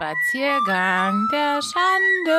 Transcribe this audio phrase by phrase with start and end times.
[0.00, 2.32] Spaziergang der Schande.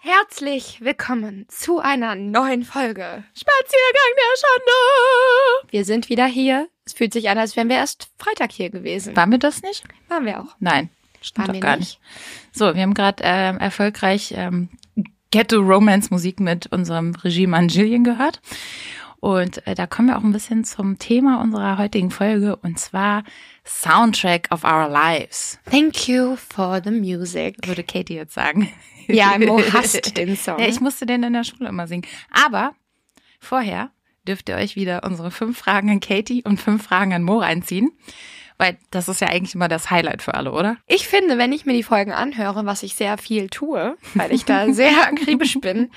[0.00, 3.22] Herzlich willkommen zu einer neuen Folge.
[3.32, 5.70] Spaziergang der Schande.
[5.70, 6.66] Wir sind wieder hier.
[6.84, 9.14] Es fühlt sich an, als wären wir erst Freitag hier gewesen.
[9.14, 9.84] Waren wir das nicht?
[10.08, 10.56] Waren wir auch.
[10.58, 10.90] Nein,
[11.20, 12.00] stimmt Waren doch gar nicht?
[12.00, 12.50] nicht.
[12.50, 14.68] So, wir haben gerade ähm, erfolgreich ähm,
[15.30, 18.40] Ghetto Romance Musik mit unserem Regiemann Jillian gehört.
[19.20, 23.24] Und äh, da kommen wir auch ein bisschen zum Thema unserer heutigen Folge und zwar
[23.64, 27.56] Soundtrack of Our Lives, Thank you for the music.
[27.66, 28.72] würde Katie jetzt sagen.
[29.08, 30.58] Ja, Mo hasst den Song.
[30.58, 32.04] Ja, ich musste den in der Schule immer singen.
[32.30, 32.74] Aber
[33.40, 33.90] vorher
[34.26, 37.90] dürft ihr euch wieder unsere fünf Fragen an Katie und fünf Fragen an Mo reinziehen.
[38.58, 40.78] Weil das ist ja eigentlich immer das Highlight für alle, oder?
[40.86, 44.44] Ich finde, wenn ich mir die Folgen anhöre, was ich sehr viel tue, weil ich
[44.44, 45.90] da sehr akribisch bin,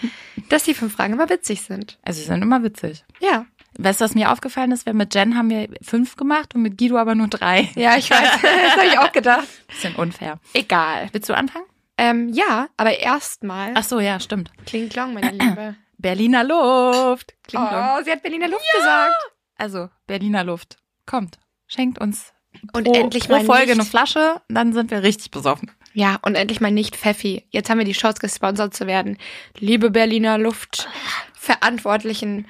[0.49, 1.97] dass die fünf Fragen immer witzig sind.
[2.03, 3.05] Also sie sind immer witzig.
[3.19, 3.45] Ja.
[3.77, 4.85] Weißt du, was mir aufgefallen ist?
[4.85, 7.69] Wir mit Jen haben wir fünf gemacht und mit Guido aber nur drei.
[7.75, 8.19] Ja, ich weiß.
[8.41, 9.47] das habe ich auch gedacht.
[9.67, 10.39] Bisschen unfair.
[10.53, 11.07] Egal.
[11.13, 11.65] Willst du anfangen?
[11.97, 13.71] Ähm, ja, aber erstmal.
[13.75, 14.51] Ach so, ja, stimmt.
[14.65, 15.75] Kling Klong, meine Liebe.
[15.97, 17.35] Berliner Luft.
[17.47, 17.75] Klingt oh.
[17.75, 19.15] Oh, sie hat Berliner Luft gesagt.
[19.57, 20.77] Also, Berliner Luft.
[21.05, 21.39] Kommt.
[21.67, 22.33] Schenkt uns
[22.73, 25.71] Und pro, endlich pro mal Folge nicht, eine Flasche, dann sind wir richtig besoffen.
[25.93, 27.45] Ja, und endlich mal nicht Pfeffi.
[27.49, 29.17] Jetzt haben wir die Chance, gesponsert zu werden.
[29.57, 32.47] Liebe Berliner Luftverantwortlichen,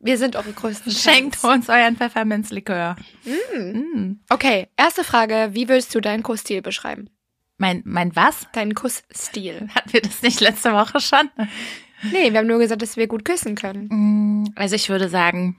[0.00, 1.54] wir sind eure größten Schenkt Fans.
[1.54, 2.96] uns euren Pfefferminzlikör.
[4.28, 5.50] Okay, erste Frage.
[5.52, 7.08] Wie würdest du deinen Kussstil beschreiben?
[7.56, 8.48] Mein, mein was?
[8.52, 9.68] Deinen Kussstil.
[9.74, 11.30] Hatten wir das nicht letzte Woche schon?
[12.12, 13.86] Nee, wir haben nur gesagt, dass wir gut küssen können.
[13.88, 15.56] Mm, Also ich würde sagen,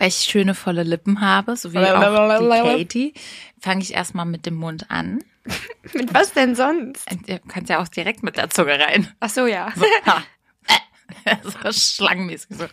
[0.00, 3.14] weil ich schöne volle Lippen habe, so wie auch die Katie,
[3.60, 5.22] fange ich erstmal mit dem Mund an.
[5.94, 7.06] Mit was denn sonst?
[7.26, 9.08] Du kannst ja auch direkt mit der Zunge rein.
[9.20, 9.72] Ach so, ja.
[9.74, 9.86] So,
[11.62, 12.66] so schlangenmäßig so.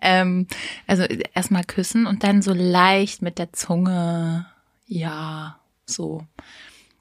[0.00, 0.46] ähm,
[0.86, 1.02] also
[1.34, 4.46] erstmal küssen und dann so leicht mit der Zunge.
[4.86, 6.24] Ja, so.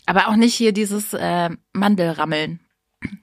[0.08, 2.60] Aber auch nicht hier dieses äh, Mandelrammeln.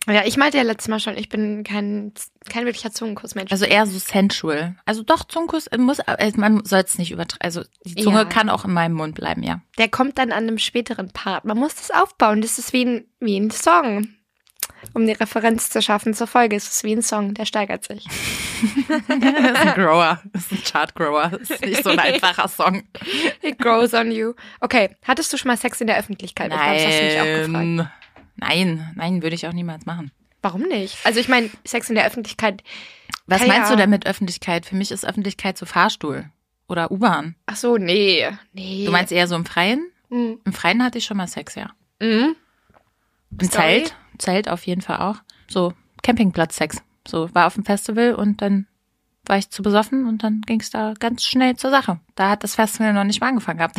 [0.07, 2.13] Ja, ich meinte ja letztes Mal schon, ich bin kein,
[2.49, 3.51] kein wirklicher Zungenkussmensch.
[3.51, 4.77] Also eher so sensual.
[4.85, 7.43] Also doch, Zungenkuss äh, muss, äh, man soll es nicht übertreiben.
[7.45, 8.25] Also die Zunge Ja.
[8.25, 9.61] kann auch in meinem Mund bleiben, ja.
[9.79, 11.45] Der kommt dann an einem späteren Part.
[11.45, 12.41] Man muss das aufbauen.
[12.41, 14.09] Das ist wie ein, wie ein Song.
[14.93, 18.07] Um die Referenz zu schaffen zur Folge, ist es wie ein Song, der steigert sich.
[18.87, 20.23] Das ist ein Grower.
[20.33, 21.31] Das ist ein Chart-Grower.
[21.39, 22.83] Das ist nicht so ein einfacher Song.
[23.43, 24.33] It grows on you.
[24.61, 26.51] Okay, hattest du schon mal Sex in der Öffentlichkeit?
[26.53, 27.91] Ich glaub, das hast du mich auch gefragt.
[28.37, 28.93] Nein.
[28.97, 30.11] Nein, würde ich auch niemals machen.
[30.43, 30.99] Warum nicht?
[31.05, 32.63] Also ich meine, Sex in der Öffentlichkeit.
[33.27, 34.67] Was Ja, meinst du denn mit Öffentlichkeit?
[34.67, 36.31] Für mich ist Öffentlichkeit so Fahrstuhl
[36.69, 37.35] oder U-Bahn.
[37.47, 38.29] Ach so, nee.
[38.53, 38.85] Nee.
[38.85, 39.91] Du meinst eher so im Freien?
[40.11, 40.41] Mhm.
[40.45, 41.71] Im Freien hatte ich schon mal Sex, ja.
[42.01, 42.37] Mhm.
[43.31, 43.51] Im?
[43.51, 45.17] Zelt, Zelt auf jeden Fall auch.
[45.49, 45.73] So
[46.03, 46.83] Campingplatz-Sex.
[47.09, 48.67] So war auf dem Festival und dann
[49.27, 52.01] war ich zu besoffen und dann ging es da ganz schnell zur Sache.
[52.15, 53.77] Da hat das Festival noch nicht mal angefangen gehabt.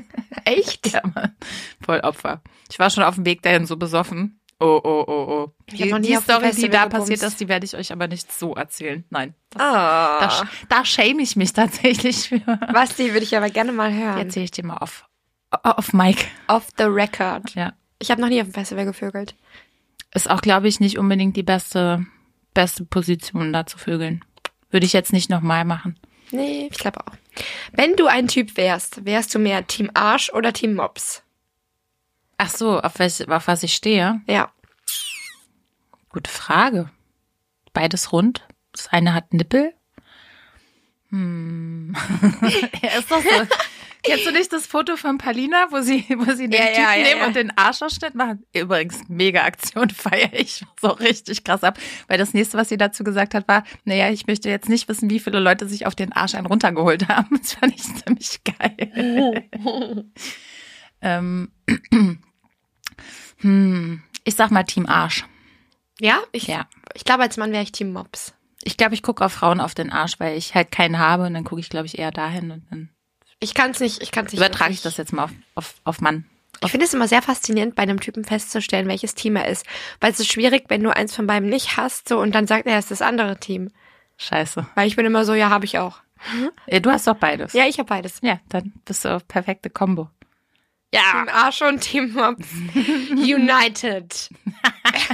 [0.44, 0.92] Echt?
[0.92, 1.36] ja, Mann.
[1.80, 2.42] Voll Opfer.
[2.70, 4.40] Ich war schon auf dem Weg dahin so besoffen.
[4.60, 5.52] Oh, oh, oh, oh.
[5.66, 6.90] Ich Die, die Story, die da gebumst.
[7.10, 9.04] passiert ist, die werde ich euch aber nicht so erzählen.
[9.10, 9.34] Nein.
[9.50, 10.18] Das, Ah.
[10.20, 10.48] da,
[10.78, 12.40] da schäme ich mich tatsächlich für.
[12.72, 14.18] Basti würde ich aber gerne mal Die hören.
[14.18, 15.06] erzähle ich dir mal auf,
[15.50, 16.24] auf Mike.
[16.48, 17.54] Off the record.
[17.54, 17.72] Ja.
[18.00, 19.36] Ich habe noch nie auf dem Festival gevögelt.
[20.12, 22.04] Ist auch, glaube ich, nicht unbedingt die beste,
[22.54, 24.24] beste Position, da zu vögeln.
[24.70, 25.98] Würde ich jetzt nicht nochmal machen.
[26.30, 27.14] Nee, ich glaube auch.
[27.72, 31.22] Wenn du ein Typ wärst, wärst du mehr Team Arsch oder Team Mops?
[32.36, 34.20] Ach so, auf, welch, auf was ich stehe?
[34.26, 34.52] Ja.
[36.10, 36.90] Gute Frage.
[37.72, 38.46] Beides rund.
[38.72, 39.72] Das eine hat Nippel.
[41.10, 41.96] Hm.
[42.82, 43.28] ja, ist doch so.
[44.04, 46.94] Kennst du nicht das Foto von Palina, wo sie, wo sie den Ja, Typen ja,
[46.94, 48.44] ja, nehmen und den Arschausschnitt machen?
[48.54, 51.78] Übrigens, mega Aktion feiere ich so richtig krass ab.
[52.06, 55.10] Weil das nächste, was sie dazu gesagt hat, war, naja, ich möchte jetzt nicht wissen,
[55.10, 57.28] wie viele Leute sich auf den Arsch einen runtergeholt haben.
[57.38, 59.48] Das fand ich ziemlich geil.
[61.02, 61.52] ähm,
[63.38, 65.24] hm, ich sag mal Team Arsch.
[66.00, 66.20] Ja?
[66.32, 66.68] Ich, Ja.
[66.94, 68.34] ich glaube, als Mann wäre ich Team Mops.
[68.64, 71.34] Ich glaube, ich gucke auf Frauen auf den Arsch, weil ich halt keinen habe und
[71.34, 72.90] dann gucke ich, glaube ich, eher dahin und dann
[73.40, 74.40] Ich kann es nicht, ich kann es nicht.
[74.40, 76.24] übertrage ich das jetzt mal auf, auf, auf Mann.
[76.64, 79.64] Ich finde es immer sehr faszinierend, bei einem Typen festzustellen, welches Team er ist.
[80.00, 82.66] Weil es ist schwierig, wenn du eins von beiden nicht hast, so, und dann sagt
[82.66, 83.70] er, es ist das andere Team.
[84.16, 84.66] Scheiße.
[84.74, 86.00] Weil ich bin immer so, ja, habe ich auch.
[86.66, 87.52] Äh, Du hast doch beides.
[87.52, 88.18] Ja, ich habe beides.
[88.22, 90.10] Ja, dann bist du auf perfekte Kombo.
[90.90, 92.48] Team Arsch und Team Mops.
[93.10, 94.28] United.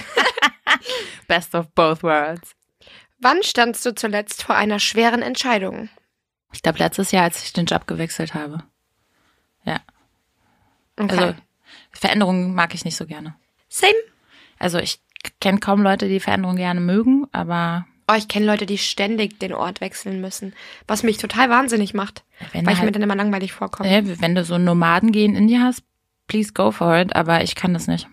[1.29, 2.53] Best of both worlds.
[3.19, 5.89] Wann standst du zuletzt vor einer schweren Entscheidung?
[6.55, 8.63] Ich glaube, letztes Jahr, als ich den Job gewechselt habe.
[9.65, 9.81] Ja.
[10.97, 11.17] Okay.
[11.19, 11.35] Also,
[11.91, 13.35] Veränderungen mag ich nicht so gerne.
[13.69, 13.93] Same.
[14.59, 15.01] Also, ich
[15.41, 19.55] kenne kaum Leute, die Veränderungen gerne mögen, aber Oh, ich kenne Leute, die ständig den
[19.55, 20.53] Ort wechseln müssen.
[20.87, 22.23] Was mich total wahnsinnig macht.
[22.53, 23.91] Wenn weil ich mir halt- dann immer langweilig vorkomme.
[23.91, 25.83] Ja, wenn du so ein Nomadengehen in dir hast,
[26.27, 28.07] please go for it, aber ich kann das nicht.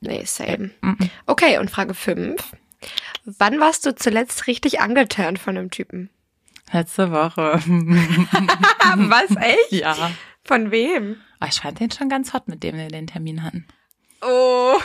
[0.00, 0.70] Nee, same.
[0.80, 0.96] Mhm.
[1.26, 2.52] Okay, und Frage 5.
[3.26, 6.08] Wann warst du zuletzt richtig angeturnt von einem Typen?
[6.74, 7.52] Letzte Woche.
[7.62, 9.70] Was, echt?
[9.70, 10.10] ja.
[10.42, 11.20] Von wem?
[11.38, 13.68] Aber ich fand den schon ganz hot, mit dem wir den Termin hatten.
[14.20, 14.80] Oh,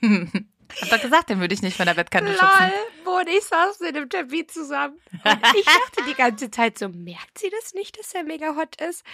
[0.80, 2.48] Hab doch gesagt, den würde ich nicht von der Bettkante schubsen.
[2.60, 2.72] lol.
[3.04, 4.96] Bo und ich saßen in dem Termin zusammen.
[5.12, 8.80] Und ich dachte die ganze Zeit so, merkt sie das nicht, dass er mega hot
[8.80, 9.04] ist?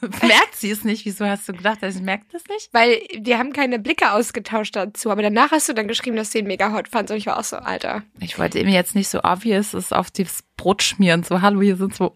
[0.22, 1.04] Merkt sie es nicht?
[1.04, 2.68] Wieso hast du gedacht, dass sie merkt das nicht?
[2.72, 5.10] Weil die haben keine Blicke ausgetauscht dazu.
[5.10, 7.12] Aber danach hast du dann geschrieben, dass du ihn mega hot fandst.
[7.12, 8.02] Und ich war auch so, Alter.
[8.20, 11.22] Ich wollte ihm jetzt nicht so obvious es auf das Brot schmieren.
[11.22, 12.12] So, hallo, hier sind so.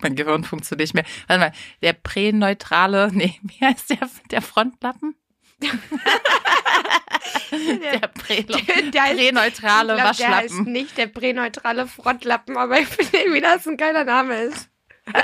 [0.00, 1.04] Mein Gehirn funktioniert nicht mehr.
[1.26, 1.52] Warte mal,
[1.82, 5.16] der präneutrale, nee, wie heißt der, der Frontlappen?
[7.52, 10.72] Der präneutrale glaub, Der heißt Waschlappen.
[10.72, 14.68] nicht der präneutrale Frontlappen, aber ich finde irgendwie, dass es ein geiler Name ist.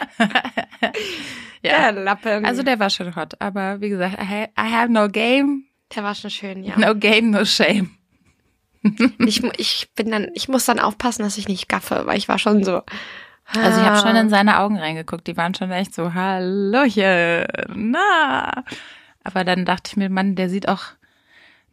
[1.62, 1.92] Ja.
[1.92, 2.46] Der Lappen.
[2.46, 5.64] Also der war schon hot, aber wie gesagt, I ha- I have no game,
[5.94, 6.78] der war schon schön, ja.
[6.78, 7.90] no game, no shame.
[9.18, 12.38] Ich, ich bin dann, ich muss dann aufpassen, dass ich nicht gaffe, weil ich war
[12.38, 12.80] schon so.
[13.44, 14.20] Also ich habe schon ah.
[14.20, 17.44] in seine Augen reingeguckt, die waren schon echt so, Hallöchen,
[17.74, 18.64] na.
[19.24, 20.82] Aber dann dachte ich mir, Mann, der sieht auch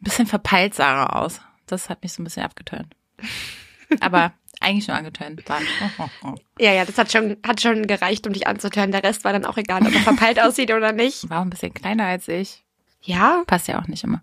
[0.00, 1.40] ein bisschen verpeilt Sarah aus.
[1.66, 2.94] Das hat mich so ein bisschen abgetönt.
[4.00, 5.42] Aber eigentlich nur angetönt.
[6.60, 8.90] Ja, ja, das hat schon, hat schon gereicht, um dich anzutören.
[8.90, 11.30] Der Rest war dann auch egal, ob er verpeilt aussieht oder nicht.
[11.30, 12.64] War auch ein bisschen kleiner als ich.
[13.00, 14.22] Ja, Passt ja auch nicht immer.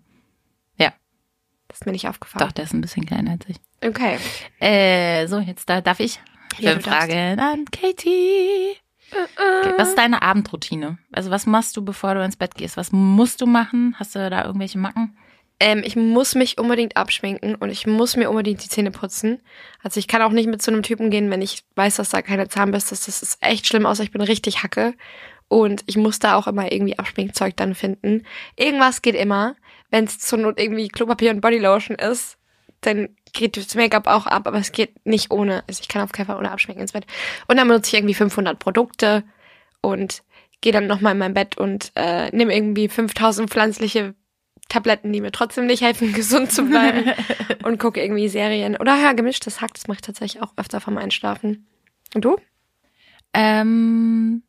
[1.68, 2.46] das ist mir nicht aufgefallen.
[2.46, 3.56] Doch, der ist ein bisschen kleiner als ich.
[3.82, 4.18] Okay.
[4.60, 6.20] Äh, so, jetzt da, darf ich?
[6.58, 6.84] Ja, Fünf.
[6.84, 8.76] Fragen an Katie.
[9.12, 10.98] Okay, was ist deine Abendroutine?
[11.12, 12.76] Also was machst du, bevor du ins Bett gehst?
[12.76, 13.94] Was musst du machen?
[13.98, 15.16] Hast du da irgendwelche Macken?
[15.58, 19.40] Ähm, ich muss mich unbedingt abschminken und ich muss mir unbedingt die Zähne putzen.
[19.82, 22.20] Also ich kann auch nicht mit zu einem Typen gehen, wenn ich weiß, dass da
[22.20, 23.08] keine Zahnbürste ist.
[23.08, 24.94] Das ist echt schlimm, außer ich bin richtig hacke.
[25.48, 28.26] Und ich muss da auch immer irgendwie Abschminkzeug dann finden.
[28.56, 29.54] Irgendwas geht immer.
[29.90, 32.36] Wenn es zur Not irgendwie Klopapier und Bodylotion ist,
[32.86, 35.64] dann geht das Make-up auch ab, aber es geht nicht ohne.
[35.66, 37.06] Also ich kann auf keinen Fall ohne Abschminken ins Bett.
[37.46, 39.24] Und dann benutze ich irgendwie 500 Produkte
[39.80, 40.22] und
[40.60, 44.14] gehe dann nochmal in mein Bett und äh, nehme irgendwie 5000 pflanzliche
[44.68, 47.12] Tabletten, die mir trotzdem nicht helfen, gesund zu bleiben
[47.64, 48.76] und gucke irgendwie Serien.
[48.76, 51.66] Oder ja, gemischtes Hack, das mache ich tatsächlich auch öfter vom Einschlafen.
[52.14, 52.36] Und du?
[53.34, 54.42] Ähm,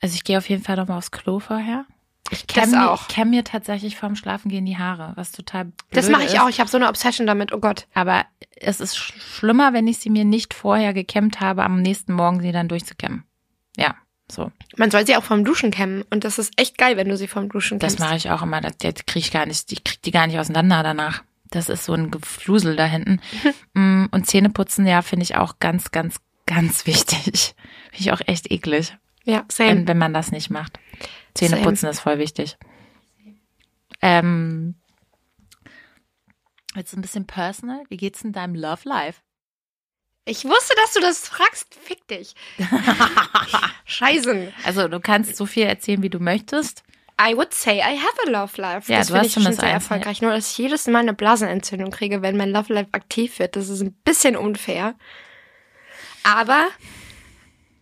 [0.00, 1.84] also ich gehe auf jeden Fall noch mal aufs Klo vorher.
[2.30, 6.08] Ich Das kämme mir, kämm mir tatsächlich vorm Schlafengehen die Haare, was total blöd Das
[6.10, 6.40] mache ich ist.
[6.40, 6.48] auch.
[6.48, 7.52] Ich habe so eine Obsession damit.
[7.52, 7.86] Oh Gott.
[7.94, 8.24] Aber
[8.56, 12.40] es ist sch- schlimmer, wenn ich sie mir nicht vorher gekämmt habe, am nächsten Morgen
[12.42, 13.24] sie dann durchzukämmen.
[13.76, 13.94] Ja,
[14.30, 14.50] so.
[14.76, 16.04] Man soll sie auch vom Duschen kämmen.
[16.10, 18.00] Und das ist echt geil, wenn du sie vom Duschen Das kämmst.
[18.00, 18.60] mache ich auch immer.
[18.60, 21.22] Das, das krieg ich gar nicht, ich krieg die gar nicht auseinander danach.
[21.50, 23.20] Das ist so ein Geflusel da hinten.
[23.74, 26.16] Mm, Und Zähneputzen, ja, finde ich auch ganz, ganz,
[26.46, 27.54] ganz wichtig.
[27.90, 29.70] Finde ich auch echt eklig, Ja, same.
[29.70, 30.78] wenn, wenn man das nicht macht.
[31.38, 32.56] Zähneputzen ist voll wichtig.
[34.00, 34.74] Ähm,
[36.74, 37.82] jetzt ein bisschen personal.
[37.88, 39.20] Wie geht's in deinem Love Life?
[40.24, 41.74] Ich wusste, dass du das fragst.
[41.74, 42.34] Fick dich.
[43.86, 44.52] Scheißen.
[44.64, 46.82] Also du kannst so viel erzählen, wie du möchtest.
[47.20, 48.92] I would say I have a love life.
[48.92, 50.22] Ja, das finde ich schon sehr erfolgreich.
[50.22, 53.56] Nur, dass ich jedes Mal eine Blasenentzündung kriege, wenn mein Love life aktiv wird.
[53.56, 54.94] Das ist ein bisschen unfair.
[56.22, 56.68] Aber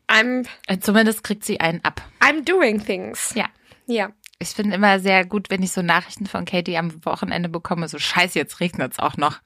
[0.08, 2.02] I'm, Äh, Zumindest kriegt sie einen ab.
[2.20, 3.32] I'm doing things.
[3.34, 3.46] Ja.
[3.86, 4.10] Ja.
[4.38, 7.98] Ich finde immer sehr gut, wenn ich so Nachrichten von Katie am Wochenende bekomme, so
[7.98, 9.40] scheiße, jetzt regnet es auch noch.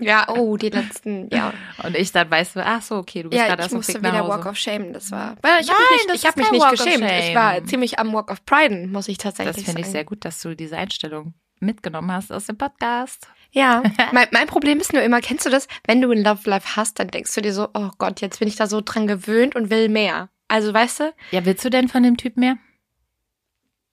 [0.00, 1.52] Ja, oh, die letzten, ja.
[1.82, 3.94] Und ich dann weiß so, ach so, okay, du bist Ja, gerade aus dem musste
[3.94, 4.30] Weg nach wieder Hause.
[4.30, 4.92] Walk of Shame.
[4.92, 5.36] Das war.
[5.42, 7.10] Ich habe Nein, mich nicht, ich hab mich nicht Walk of geschämt.
[7.10, 9.92] Ich war ziemlich am Walk of Pride, muss ich tatsächlich Das finde ich sagen.
[9.92, 13.26] sehr gut, dass du diese Einstellung mitgenommen hast aus dem Podcast.
[13.52, 15.66] Ja, mein, mein Problem ist nur immer, kennst du das?
[15.86, 18.48] Wenn du ein Love Life hast, dann denkst du dir so, oh Gott, jetzt bin
[18.48, 20.28] ich da so dran gewöhnt und will mehr.
[20.48, 22.56] Also weißt du, Ja, willst du denn von dem Typ mehr?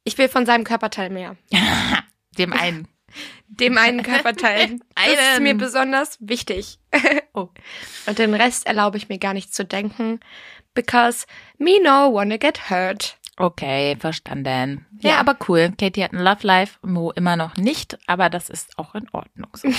[0.04, 1.36] ich will von seinem Körperteil mehr.
[2.38, 2.88] Dem einen.
[3.48, 4.80] Dem einen Körperteil.
[4.96, 6.80] Das ist mir besonders wichtig.
[7.34, 7.50] Oh.
[8.06, 10.22] Und den Rest erlaube ich mir gar nicht zu denken,
[10.74, 11.26] because
[11.58, 13.18] me no wanna get hurt.
[13.40, 14.86] Okay, verstanden.
[15.00, 15.18] Ja, Ja.
[15.20, 15.72] aber cool.
[15.80, 19.50] Katie hat ein Love Life, Mo immer noch nicht, aber das ist auch in Ordnung
[19.54, 19.68] so.
[19.70, 19.76] Wie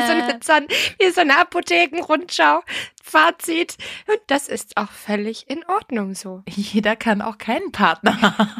[0.00, 0.66] so Äh, eine, Zahn,
[1.00, 2.62] wie so eine Apothekenrundschau.
[3.02, 3.76] Fazit.
[4.06, 6.42] Und das ist auch völlig in Ordnung so.
[6.48, 8.50] Jeder kann auch keinen Partner haben.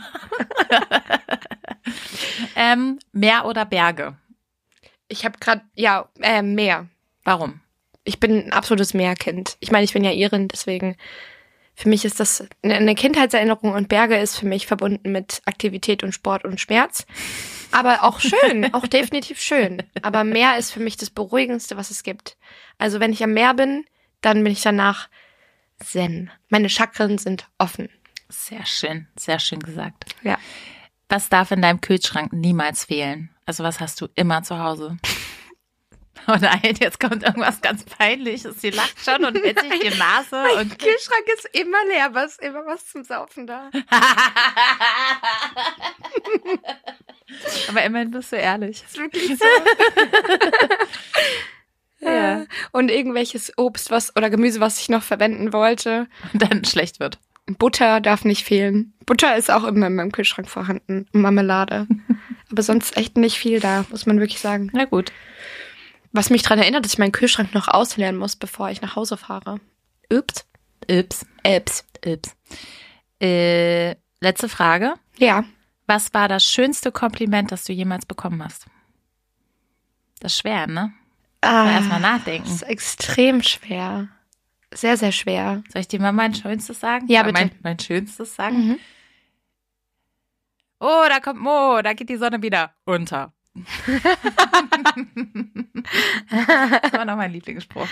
[2.57, 4.17] ähm, Meer oder Berge?
[5.09, 6.89] Ich habe gerade, ja, äh, mehr.
[7.25, 7.61] Warum?
[8.05, 9.57] ich bin ein absolutes Meerkind.
[9.61, 10.97] Ich meine, ich bin ja Irin, deswegen
[11.83, 16.13] für mich ist das eine Kindheitserinnerung und Berge ist für mich verbunden mit Aktivität und
[16.13, 17.07] Sport und Schmerz.
[17.73, 19.83] Aber auch schön, auch definitiv schön.
[20.01, 22.37] Aber Meer ist für mich das Beruhigendste, was es gibt.
[22.79, 23.85] Also wenn ich am Meer bin,
[24.21, 25.09] dann bin ich danach
[25.81, 26.31] zen.
[26.51, 27.89] Meine Chakren sind offen.
[28.29, 30.05] Sehr schön, sehr schön gesagt.
[30.23, 30.39] Ja.
[31.09, 33.31] Was darf in deinem Kühlschrank niemals fehlen?
[33.45, 34.99] Also was hast du immer zu Hause?
[36.29, 38.61] Oh nein, jetzt kommt irgendwas ganz Peinliches.
[38.61, 42.25] Sie lacht schon und hält sich die Nase Mein und Kühlschrank ist immer leer, aber
[42.25, 43.71] ist immer was zum Saufen da.
[47.69, 48.85] Aber immerhin bist du ehrlich.
[48.85, 49.45] ist wirklich so.
[52.01, 52.45] Ja.
[52.73, 56.09] Und irgendwelches Obst was oder Gemüse, was ich noch verwenden wollte.
[56.33, 57.19] Und dann schlecht wird.
[57.47, 58.93] Butter darf nicht fehlen.
[59.07, 61.07] Butter ist auch immer in meinem Kühlschrank vorhanden.
[61.13, 61.87] Marmelade.
[62.51, 64.71] Aber sonst echt nicht viel da, muss man wirklich sagen.
[64.73, 65.13] Na gut.
[66.13, 69.17] Was mich daran erinnert, dass ich meinen Kühlschrank noch ausleeren muss, bevor ich nach Hause
[69.17, 69.61] fahre.
[70.13, 70.47] Ups.
[70.91, 71.25] Ups.
[71.47, 71.85] Ups.
[72.05, 72.37] Ups.
[73.21, 74.95] Äh, letzte Frage.
[75.17, 75.45] Ja.
[75.87, 78.67] Was war das schönste Kompliment, das du jemals bekommen hast?
[80.21, 80.93] Das ist schwer, ne?
[81.41, 82.45] Ah, Mal erstmal nachdenken.
[82.45, 84.09] Das ist extrem schwer.
[84.73, 85.63] Sehr, sehr schwer.
[85.73, 87.07] Soll ich dir mal mein schönstes sagen?
[87.09, 87.33] Ja, bitte.
[87.33, 88.69] Mein, mein schönstes sagen?
[88.69, 88.79] Mhm.
[90.79, 93.33] Oh, da kommt Mo, da geht die Sonne wieder unter.
[96.31, 97.87] Das war noch mein Lieblingsspruch.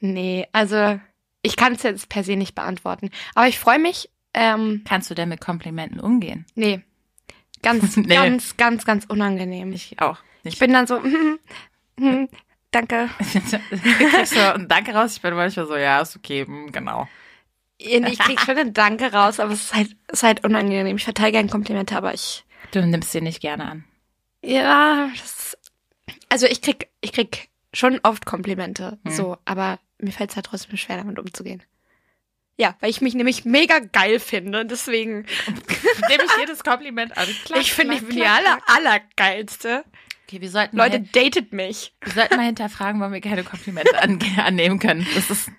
[0.00, 1.00] Nee, also
[1.42, 3.10] ich kann es jetzt per se nicht beantworten.
[3.34, 4.08] Aber ich freue mich.
[4.34, 6.46] Ähm, Kannst du denn mit Komplimenten umgehen?
[6.54, 6.80] nee.
[7.60, 8.14] Ganz, Nee.
[8.14, 9.72] ganz, ganz, ganz unangenehm.
[9.72, 10.18] Ich auch.
[10.44, 11.38] Ich bin dann so, hm,
[11.98, 12.28] hm,
[12.70, 13.10] danke.
[13.18, 15.16] kriegst du ein Danke raus.
[15.16, 17.08] Ich bin manchmal so, ja, ist okay, hm, genau.
[17.78, 20.96] Ich krieg schon ein Danke raus, aber es ist halt, es ist halt unangenehm.
[20.96, 23.84] Ich verteile gerne Komplimente, aber ich, Du nimmst sie nicht gerne an.
[24.42, 25.56] Ja, das,
[26.28, 29.12] also ich krieg, ich krieg schon oft Komplimente, Hm.
[29.12, 31.62] so, aber mir fällt es halt trotzdem schwer, damit umzugehen.
[32.56, 35.26] Ja, weil ich mich nämlich mega geil finde, deswegen,
[36.08, 37.28] Nehme ich jedes Kompliment an.
[37.44, 39.84] Klack, ich finde, ich bin die aller, allergeilste.
[40.26, 41.94] Okay, wir sollten, Leute, datet mich.
[42.02, 45.06] wir sollten mal hinterfragen, warum wir keine Komplimente an, annehmen können.
[45.14, 45.50] Das ist,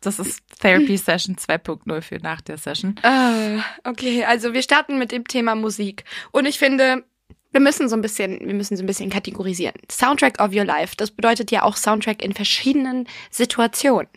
[0.00, 2.96] das ist Therapy Session 2.0 für nach der Session.
[3.02, 6.04] Ah, okay, also wir starten mit dem Thema Musik.
[6.32, 7.04] Und ich finde,
[7.54, 9.76] wir müssen so ein bisschen, wir müssen so ein bisschen kategorisieren.
[9.90, 10.94] Soundtrack of your life.
[10.96, 14.08] Das bedeutet ja auch Soundtrack in verschiedenen Situationen.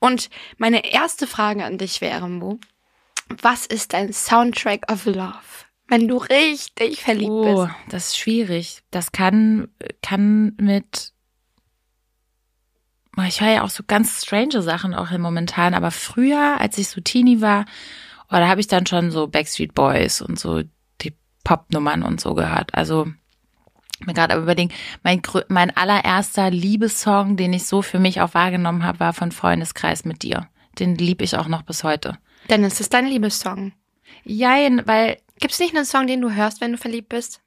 [0.00, 2.58] Und meine erste Frage an dich wäre, Mo,
[3.40, 5.32] was ist dein Soundtrack of love?
[5.88, 7.74] Wenn du richtig verliebt Oh, bist.
[7.88, 8.82] das ist schwierig.
[8.90, 9.68] Das kann,
[10.02, 11.12] kann mit.
[13.16, 16.88] Oh, Ich höre ja auch so ganz strange Sachen auch momentan, aber früher, als ich
[16.88, 17.64] so Teenie war,
[18.28, 20.62] oh, da habe ich dann schon so Backstreet Boys und so
[21.44, 22.74] Popnummern und so gehört.
[22.74, 23.06] Also
[24.00, 24.72] mir gerade aber überlegen,
[25.02, 30.04] mein, mein allererster Liebessong, den ich so für mich auch wahrgenommen habe, war von Freundeskreis
[30.04, 30.48] mit dir.
[30.78, 32.18] Den lieb ich auch noch bis heute.
[32.48, 33.72] Dann ist es dein Liebessong.
[34.24, 37.40] Jein, weil Gibt's nicht einen Song, den du hörst, wenn du verliebt bist?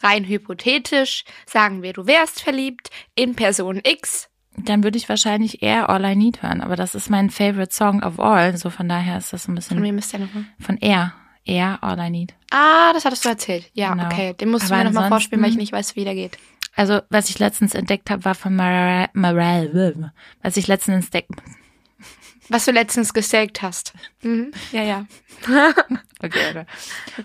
[0.00, 4.28] Rein hypothetisch, sagen wir, du wärst verliebt in Person X.
[4.58, 8.02] Dann würde ich wahrscheinlich eher All I Need hören, aber das ist mein favorite Song
[8.02, 8.56] of all.
[8.56, 10.44] So von daher ist das ein Von bisschen wem ist der nochmal?
[10.60, 11.14] von Air.
[11.46, 12.34] Air All I Need.
[12.50, 13.70] Ah, das hattest du erzählt.
[13.72, 14.06] Ja, Genau.
[14.06, 14.34] okay.
[14.34, 16.38] Den musst du Aber mir nochmal vorspielen, weil ich nicht weiß, wie der geht.
[16.74, 20.12] Also was ich letztens entdeckt habe, war von Mariah, Mariah
[20.42, 21.30] was ich letztens entdeckt,
[22.48, 23.92] Was du letztens gesagt hast.
[24.22, 24.52] Mhm.
[24.70, 25.06] Ja, ja.
[26.22, 26.66] okay, oder?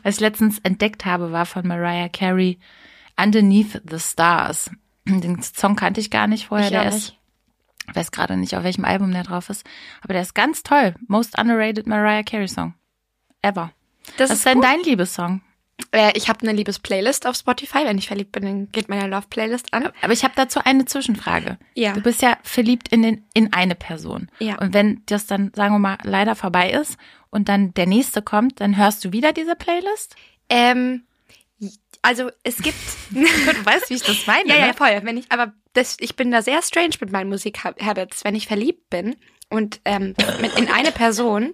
[0.03, 2.59] was ich letztens entdeckt habe, war von Mariah Carey
[3.21, 4.71] Underneath the Stars.
[5.05, 6.67] Den Song kannte ich gar nicht vorher.
[6.67, 7.19] Ich der auch ist, nicht.
[7.89, 9.65] ich weiß gerade nicht, auf welchem Album der drauf ist,
[10.01, 10.95] aber der ist ganz toll.
[11.07, 12.73] Most underrated Mariah Carey Song
[13.43, 13.71] ever.
[14.17, 15.41] Das Was ist denn dein Liebessong?
[15.91, 17.85] Äh, ich habe eine Liebesplaylist auf Spotify.
[17.85, 19.89] Wenn ich verliebt bin, dann geht meine Love-Playlist an.
[20.01, 21.57] Aber ich habe dazu eine Zwischenfrage.
[21.73, 21.93] Ja.
[21.93, 24.29] Du bist ja verliebt in, den, in eine Person.
[24.39, 24.57] Ja.
[24.59, 26.97] Und wenn das dann, sagen wir mal, leider vorbei ist
[27.29, 30.15] und dann der nächste kommt, dann hörst du wieder diese Playlist?
[30.49, 31.03] Ähm,
[32.01, 32.77] also es gibt.
[33.11, 34.73] Du weißt, wie ich das meine, ja, ja, ne?
[34.73, 35.01] voll.
[35.03, 38.23] Wenn ich, aber das, ich bin da sehr strange mit meinen Musikhabits.
[38.23, 39.15] Wenn ich verliebt bin
[39.51, 41.53] und ähm, mit, in eine Person,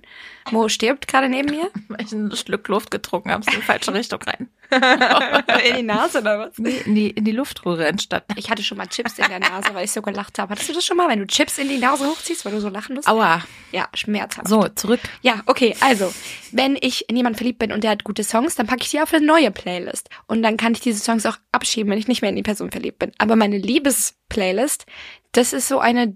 [0.51, 1.69] Mo stirbt gerade neben mir.
[1.87, 4.49] Weil ich einen Schluck Luft getrunken habe, ist in die falsche Richtung rein.
[5.69, 6.57] in die Nase oder was?
[6.57, 8.23] Nee, in die, in die Luftröhre entstand.
[8.35, 10.51] Ich hatte schon mal Chips in der Nase, weil ich so gelacht habe.
[10.51, 12.69] Hattest du das schon mal, wenn du Chips in die Nase hochziehst, weil du so
[12.69, 13.07] lachen musst?
[13.07, 13.43] Aua.
[13.71, 14.47] Ja, schmerzhaft.
[14.47, 14.99] So, zurück.
[15.21, 16.13] Ja, okay, also,
[16.51, 19.01] wenn ich in jemanden verliebt bin und der hat gute Songs, dann packe ich die
[19.01, 20.09] auf eine neue Playlist.
[20.27, 22.71] Und dann kann ich diese Songs auch abschieben, wenn ich nicht mehr in die Person
[22.71, 23.11] verliebt bin.
[23.17, 24.85] Aber meine Liebesplaylist,
[25.31, 26.15] das ist so eine,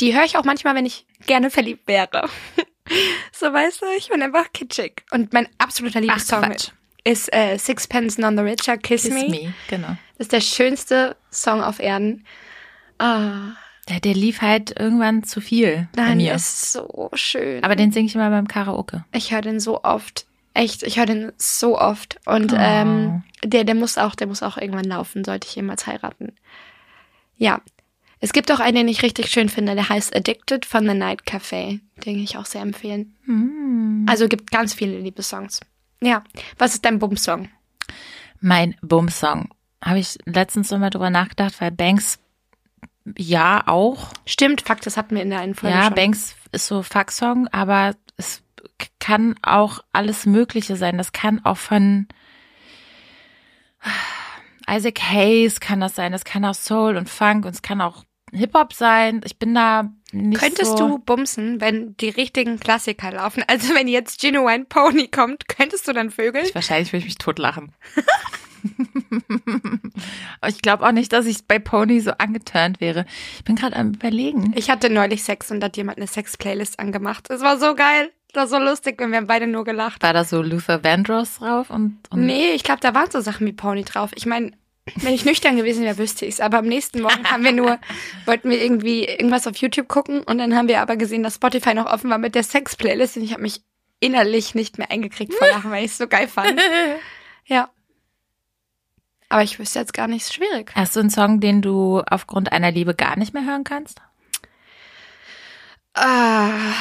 [0.00, 2.28] die höre ich auch manchmal, wenn ich gerne verliebt wäre.
[3.32, 5.02] so, weißt du, ich bin einfach kitschig.
[5.10, 6.68] Und mein absoluter Quatsch.
[7.04, 9.28] ist äh, Sixpence None the Richer, Kiss, Kiss Me.
[9.28, 9.54] me.
[9.68, 9.88] Genau.
[10.16, 12.24] Das ist der schönste Song auf Erden.
[12.98, 13.52] Ah,
[13.88, 16.26] Der, der lief halt irgendwann zu viel bei nein, mir.
[16.28, 17.62] der ist so schön.
[17.64, 19.04] Aber den singe ich immer beim Karaoke.
[19.12, 20.26] Ich höre den so oft.
[20.54, 22.18] Echt, ich höre den so oft.
[22.26, 22.56] Und Oh.
[22.58, 26.34] ähm, der, der muss auch, der muss auch irgendwann laufen, sollte ich jemals heiraten.
[27.36, 27.60] Ja.
[28.20, 31.22] Es gibt auch einen, den ich richtig schön finde, der heißt Addicted von The Night
[31.22, 31.80] Café.
[32.04, 33.16] Den ich auch sehr empfehlen.
[33.24, 34.06] Hm.
[34.08, 35.60] Also gibt ganz viele Liebessongs.
[36.00, 36.24] Ja.
[36.58, 37.48] Was ist dein Bums-Song?
[38.40, 39.48] Mein Bum-Song.
[39.82, 42.18] Habe ich letztens immer drüber nachgedacht, weil Banks
[43.16, 44.10] ja auch.
[44.26, 45.94] Stimmt, Fakt, das hatten wir in der einen Folge ja, schon.
[45.94, 48.42] Banks ist so Fuck-Song, aber es
[48.98, 50.98] kann auch alles Mögliche sein.
[50.98, 52.08] Das kann auch von
[54.68, 56.12] Isaac Hayes kann das sein.
[56.12, 59.20] Das kann auch Soul und Funk und es kann auch Hip-Hop sein.
[59.24, 60.88] Ich bin da nicht Könntest so.
[60.88, 63.44] du bumsen, wenn die richtigen Klassiker laufen?
[63.48, 66.44] Also wenn jetzt Genuine Pony kommt, könntest du dann vögeln?
[66.44, 67.72] Ich, wahrscheinlich würde ich mich totlachen.
[70.46, 73.04] Ich glaube auch nicht, dass ich bei Pony so angeturnt wäre.
[73.36, 74.52] Ich bin gerade am überlegen.
[74.56, 77.30] Ich hatte neulich Sex und da hat jemand eine Sex-Playlist angemacht.
[77.30, 78.10] Es war so geil.
[78.32, 80.02] Das war so lustig und wir haben beide nur gelacht.
[80.02, 83.46] War da so Luther Vandross drauf und, und Nee, ich glaube, da waren so Sachen
[83.46, 84.10] wie Pony drauf.
[84.14, 84.52] Ich meine,
[84.96, 86.40] wenn ich nüchtern gewesen wäre, wüsste ich's.
[86.40, 87.78] Aber am nächsten Morgen haben wir nur,
[88.26, 91.74] wollten wir irgendwie irgendwas auf YouTube gucken und dann haben wir aber gesehen, dass Spotify
[91.74, 93.62] noch offen war mit der Sex-Playlist und ich habe mich
[94.00, 96.60] innerlich nicht mehr eingekriegt vor Lachen, weil ich es so geil fand.
[97.50, 97.70] Ja.
[99.30, 100.70] Aber ich wüsste jetzt gar nichts schwierig.
[100.74, 104.02] Hast du einen Song, den du aufgrund einer Liebe gar nicht mehr hören kannst?
[105.94, 106.74] Ah,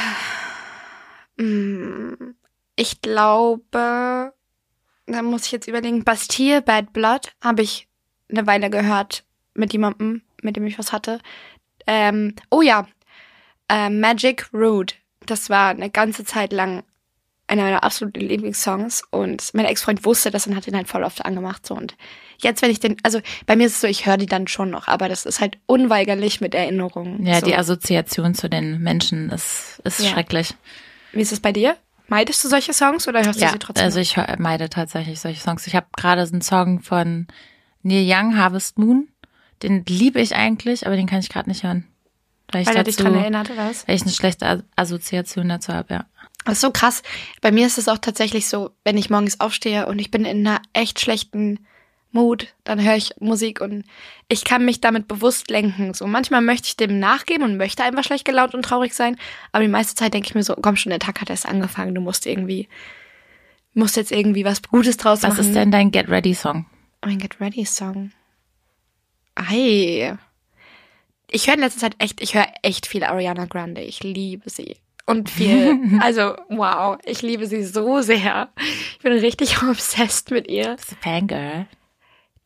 [1.37, 2.35] mm,
[2.75, 4.33] ich glaube,
[5.07, 7.87] da muss ich jetzt überlegen, Bastille, Bad Blood habe ich
[8.29, 11.19] eine Weile gehört mit jemandem, mit dem ich was hatte.
[11.85, 12.87] Ähm, oh ja,
[13.69, 14.95] äh, Magic Road.
[15.25, 16.83] Das war eine ganze Zeit lang
[17.49, 21.23] einer meiner absoluten Lieblingssongs und mein Ex-Freund wusste das und hat ihn halt voll oft
[21.25, 21.95] angemacht so und
[22.41, 24.69] jetzt wenn ich den also bei mir ist es so ich höre die dann schon
[24.69, 27.45] noch aber das ist halt unweigerlich mit Erinnerungen Ja, so.
[27.45, 30.09] die Assoziation zu den Menschen ist, ist Ja.
[30.09, 30.55] schrecklich.
[31.13, 31.77] Wie ist es bei dir?
[32.09, 33.85] Meidest du solche Songs oder hörst du Ja, sie trotzdem?
[33.85, 35.65] also ich meide tatsächlich solche Songs.
[35.67, 37.27] Ich habe gerade so einen Song von
[37.87, 39.07] Neil Young, Harvest Moon.
[39.63, 41.87] Den liebe ich eigentlich, aber den kann ich gerade nicht hören.
[42.51, 43.87] Weil ich, weil er dich dazu, dran erinnert oder was?
[43.87, 46.05] weil ich eine schlechte As- Assoziation dazu habe, ja.
[46.45, 47.01] Das ist so krass.
[47.41, 50.47] Bei mir ist es auch tatsächlich so, wenn ich morgens aufstehe und ich bin in
[50.47, 51.59] einer echt schlechten
[52.11, 53.83] Mut, dann höre ich Musik und
[54.29, 55.93] ich kann mich damit bewusst lenken.
[55.93, 59.17] So manchmal möchte ich dem nachgeben und möchte einfach schlecht gelaunt und traurig sein,
[59.51, 61.93] aber die meiste Zeit denke ich mir so, komm schon, der Tag hat erst angefangen,
[61.95, 62.69] du musst irgendwie
[63.73, 65.41] musst jetzt irgendwie was Gutes draus Was machen.
[65.47, 66.65] ist denn dein Get Ready Song?
[67.03, 68.11] Mein Get Ready Song.
[69.35, 70.17] Ei.
[71.29, 73.81] Ich höre in letzter Zeit echt, ich höre echt viel Ariana Grande.
[73.81, 74.77] Ich liebe sie.
[75.05, 78.49] Und viel, also wow, ich liebe sie so sehr.
[78.91, 80.75] Ich bin richtig obsessed mit ihr.
[80.75, 81.67] Das ist Fangirl.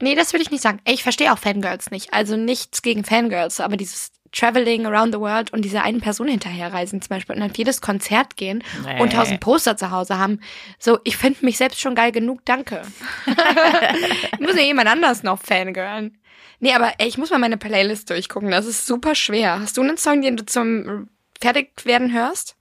[0.01, 0.79] Nee, das würde ich nicht sagen.
[0.85, 2.13] Ich verstehe auch Fangirls nicht.
[2.13, 7.02] Also nichts gegen Fangirls, aber dieses Traveling around the world und dieser einen Person hinterherreisen
[7.02, 9.02] zum Beispiel und auf jedes Konzert gehen Nee.
[9.02, 10.39] und tausend Poster zu Hause haben.
[10.80, 12.82] So, ich finde mich selbst schon geil genug, danke.
[14.39, 16.17] muss ja jemand anders noch Fangirlen.
[16.60, 18.52] Nee, aber ey, ich muss mal meine Playlist durchgucken.
[18.52, 19.60] Das ist super schwer.
[19.60, 21.10] Hast du einen Song, den du zum
[21.41, 22.56] Fertigwerden hörst?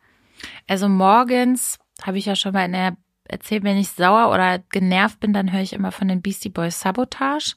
[0.67, 5.21] Also morgens habe ich ja schon mal in der erzählt, wenn ich sauer oder genervt
[5.21, 7.55] bin, dann höre ich immer von den Beastie Boys Sabotage.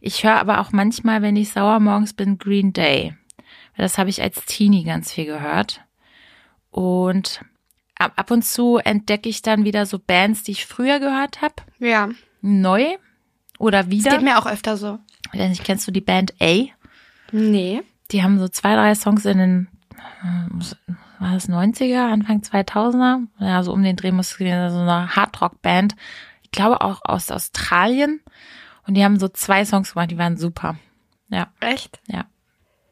[0.00, 3.16] Ich höre aber auch manchmal, wenn ich sauer morgens bin, Green Day.
[3.76, 5.82] Das habe ich als Teenie ganz viel gehört.
[6.70, 7.40] Und
[7.98, 11.54] ab, ab und zu entdecke ich dann wieder so Bands, die ich früher gehört habe,
[11.78, 12.08] Ja.
[12.40, 12.84] neu
[13.58, 14.10] oder Das wieder.
[14.12, 14.98] geht mir auch öfter so.
[15.34, 16.64] Denn ich kennst du die Band A?
[17.32, 17.82] Nee.
[18.12, 19.68] Die haben so zwei, drei Songs in den,
[21.18, 23.26] war das 90er, Anfang 2000er?
[23.40, 25.96] Ja, so um den Dreh muss es gewesen so eine Hardrock-Band.
[26.42, 28.20] Ich glaube auch aus Australien.
[28.86, 30.76] Und die haben so zwei Songs gemacht, die waren super.
[31.28, 31.98] Ja, Echt?
[32.06, 32.26] ja.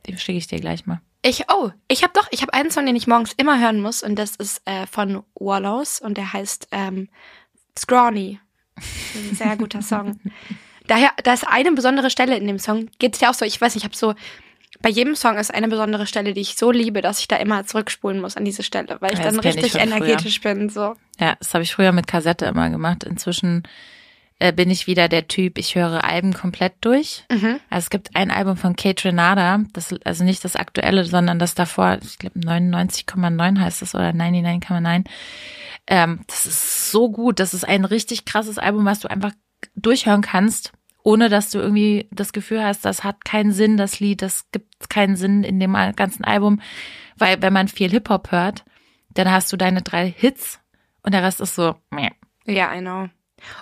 [0.07, 1.01] Die schicke ich dir gleich mal.
[1.23, 4.03] Ich, oh, ich habe doch, ich habe einen Song, den ich morgens immer hören muss
[4.03, 7.09] und das ist äh, von Wallows und der heißt ähm,
[7.79, 8.41] Scrawny.
[8.77, 10.21] Ein sehr guter Song.
[10.87, 12.91] Daher, da ist eine besondere Stelle in dem Song.
[12.99, 13.45] Geht's dir auch so?
[13.47, 14.15] Ich weiß nicht, ich habe so
[14.83, 17.65] bei jedem Song ist eine besondere Stelle, die ich so liebe, dass ich da immer
[17.65, 19.97] zurückspulen muss an diese Stelle, weil ich Ja, dann kenn ich richtig von früher.
[19.97, 20.69] energetisch bin.
[20.69, 20.95] So.
[21.19, 23.03] Ja, das habe ich früher mit Kassette immer gemacht.
[23.05, 23.63] Inzwischen
[24.39, 27.25] äh, bin ich wieder der Typ, ich höre Alben komplett durch.
[27.31, 27.61] Mhm.
[27.71, 31.55] Also es gibt ein Album von Kate Renata, das, also nicht das aktuelle, sondern das
[31.55, 35.05] davor, ich glaube 99,9 heißt es oder 99,9.
[35.87, 37.39] Ähm, das ist so gut.
[37.39, 39.33] Das ist ein richtig krasses Album, was du einfach
[39.77, 44.23] durchhören kannst, ohne dass du irgendwie das Gefühl hast, das hat keinen Sinn, das Lied,
[44.23, 46.61] das gibt keinen Sinn in dem ganzen Album.
[47.17, 48.65] Weil wenn man viel Hip-Hop hört,
[49.11, 50.61] dann hast du deine drei Hits
[51.03, 52.11] und der Rest ist so, meh.
[52.47, 53.09] Ja, I know.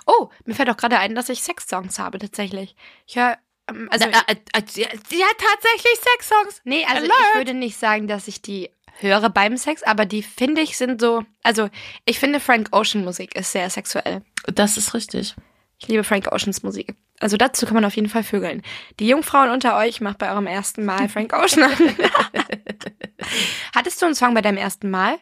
[0.05, 2.75] Oh, mir fällt auch gerade ein, dass ich Sex-Songs habe tatsächlich.
[3.05, 3.37] Ich höre,
[3.69, 6.61] ähm, also äh, äh, äh, hat tatsächlich Sexsongs.
[6.63, 7.11] Nee, also Alert.
[7.11, 8.69] ich würde nicht sagen, dass ich die
[8.99, 11.69] höre beim Sex, aber die finde ich sind so, also
[12.05, 14.21] ich finde Frank Ocean Musik ist sehr sexuell.
[14.45, 15.35] Das ist richtig.
[15.79, 16.95] Ich liebe Frank Oceans Musik.
[17.19, 18.61] Also dazu kann man auf jeden Fall vögeln.
[18.99, 21.95] Die Jungfrauen unter euch macht bei eurem ersten Mal Frank Ocean an.
[23.75, 25.17] Hattest du einen Song bei deinem ersten Mal?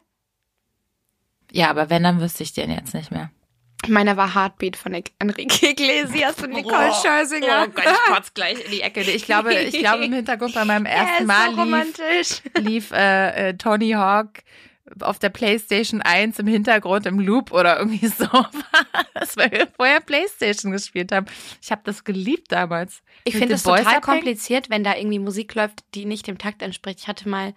[1.51, 3.31] Ja, aber wenn, dann wüsste ich den jetzt nicht mehr.
[3.87, 7.67] Meiner war Heartbeat von Enrique Iglesias und Nicole Scherzinger.
[7.67, 9.01] Oh Gott, ich kotze gleich in die Ecke.
[9.01, 12.41] Ich glaube, ich glaube im Hintergrund bei meinem ersten Mal so lief, romantisch.
[12.59, 14.39] lief äh, äh, Tony Hawk
[14.99, 18.27] auf der Playstation 1 im Hintergrund im Loop oder irgendwie so.
[19.13, 21.27] Das weil wir vorher Playstation gespielt haben.
[21.61, 23.01] Ich habe das geliebt damals.
[23.23, 26.99] Ich finde es total kompliziert, wenn da irgendwie Musik läuft, die nicht dem Takt entspricht.
[26.99, 27.53] Ich hatte mal,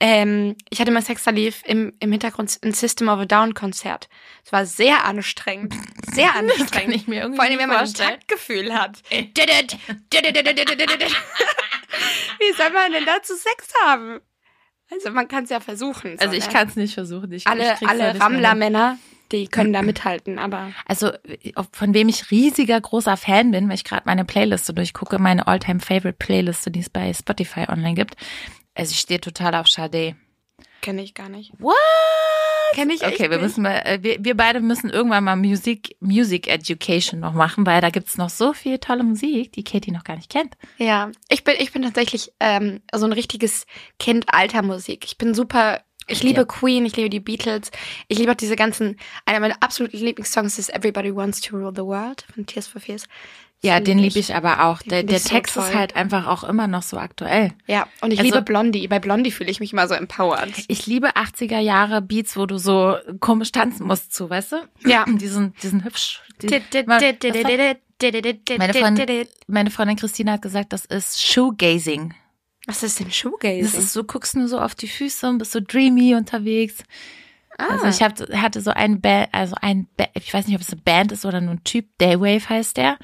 [0.00, 3.54] ähm, ich hatte mal Sex da lief im, im Hintergrund ein System of a Down
[3.54, 4.08] Konzert.
[4.44, 5.74] Es war sehr anstrengend.
[6.12, 6.70] Sehr anstrengend.
[6.72, 7.92] kann ich mir irgendwie Vor allem, wenn man ein.
[7.92, 9.02] Taktgefühl hat.
[12.38, 14.20] Wie soll man denn dazu Sex haben?
[14.90, 16.16] Also man kann es ja versuchen.
[16.16, 16.52] so, Also ich ne?
[16.52, 17.30] kann es nicht versuchen.
[17.32, 18.22] Ich, ich alle, ja alle hin.
[18.22, 18.98] Rammler-Männer,
[19.32, 21.10] die können da mithalten, aber Also
[21.72, 25.80] von wem ich riesiger großer Fan bin, weil ich gerade meine Playliste durchgucke, meine Alltime
[25.80, 28.16] Favorite Playliste, die es bei Spotify online gibt.
[28.78, 30.16] Also ich stehe total auf Sade.
[30.80, 31.52] kenne ich gar nicht.
[31.58, 31.74] What?
[32.74, 33.40] Kenne ich Okay, wir nicht.
[33.42, 37.80] müssen mal, äh, wir, wir beide müssen irgendwann mal Music, Music Education noch machen, weil
[37.80, 40.54] da gibt's noch so viel tolle Musik, die Katie noch gar nicht kennt.
[40.76, 43.64] Ja, ich bin, ich bin tatsächlich ähm, so ein richtiges
[43.98, 45.04] Kind alter Musik.
[45.06, 45.82] Ich bin super.
[46.10, 46.44] Ich liebe Ja.
[46.46, 47.70] Queen, ich liebe die Beatles,
[48.08, 48.98] ich liebe auch diese ganzen.
[49.26, 53.04] Einer meiner absoluten Lieblingssongs ist Everybody Wants to Rule the World von Tears for Fears.
[53.60, 54.82] Das Ja, den liebe ich aber auch.
[54.82, 55.64] Der, der so Text toll.
[55.64, 57.52] ist halt einfach auch immer noch so aktuell.
[57.66, 58.86] Ja, und ich Also- liebe Blondie.
[58.86, 60.52] Bei Blondie fühle ich mich immer so empowered.
[60.68, 64.56] Ich liebe 80er Jahre Beats, wo du so komisch tanzen musst zu, weißt du?
[64.86, 65.04] Ja.
[65.08, 66.20] Diesen, diesen hübsch.
[66.40, 66.48] Die,
[66.86, 72.14] meine, Freundin, meine Freundin Christina hat gesagt, das ist Shoegazing.
[72.66, 73.80] Was ist denn Das Shoegazing?
[73.80, 76.76] ist so, guckst nur so auf die Füße und bist so dreamy unterwegs.
[77.58, 80.62] Ah, Also ich hab, hatte so ein Band, also ein, Ba- ich weiß nicht, ob
[80.62, 82.96] es eine Band ist oder nur ein Typ, Daywave heißt der.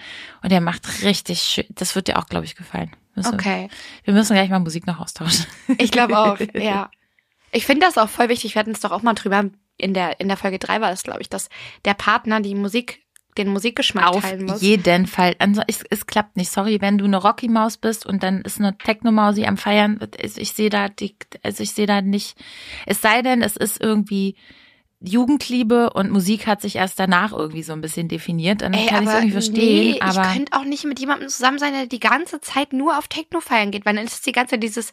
[0.43, 2.90] Und der macht richtig schön, das wird dir auch, glaube ich, gefallen.
[3.14, 3.69] Müssen- okay.
[4.05, 5.47] Wir müssen gleich mal Musik noch austauschen.
[5.79, 6.90] Ich glaube auch, ja.
[7.53, 8.55] Ich finde das auch voll wichtig.
[8.57, 9.45] Wir hatten es doch auch mal drüber.
[9.77, 11.49] In der, in der Folge drei war das, glaube ich, dass
[11.85, 13.04] der Partner die Musik,
[13.37, 14.62] den Musikgeschmack Auf teilen muss.
[14.62, 15.35] jeden Fall.
[15.38, 16.51] Also es, es klappt nicht.
[16.51, 20.01] Sorry, wenn du eine Rocky-Maus bist und dann ist eine Techno-Mausi am Feiern.
[20.20, 22.37] Ich, ich sehe da die, also ich sehe da nicht.
[22.87, 24.37] Es sei denn, es ist irgendwie
[25.01, 28.62] Jugendliebe und Musik hat sich erst danach irgendwie so ein bisschen definiert.
[28.62, 29.90] Dann Ey, kann ich es irgendwie verstehen.
[29.92, 32.99] Nee, aber ich könnte auch nicht mit jemandem zusammen sein, der die ganze Zeit nur
[32.99, 34.92] auf Techno feiern geht, weil dann ist es die ganze Zeit dieses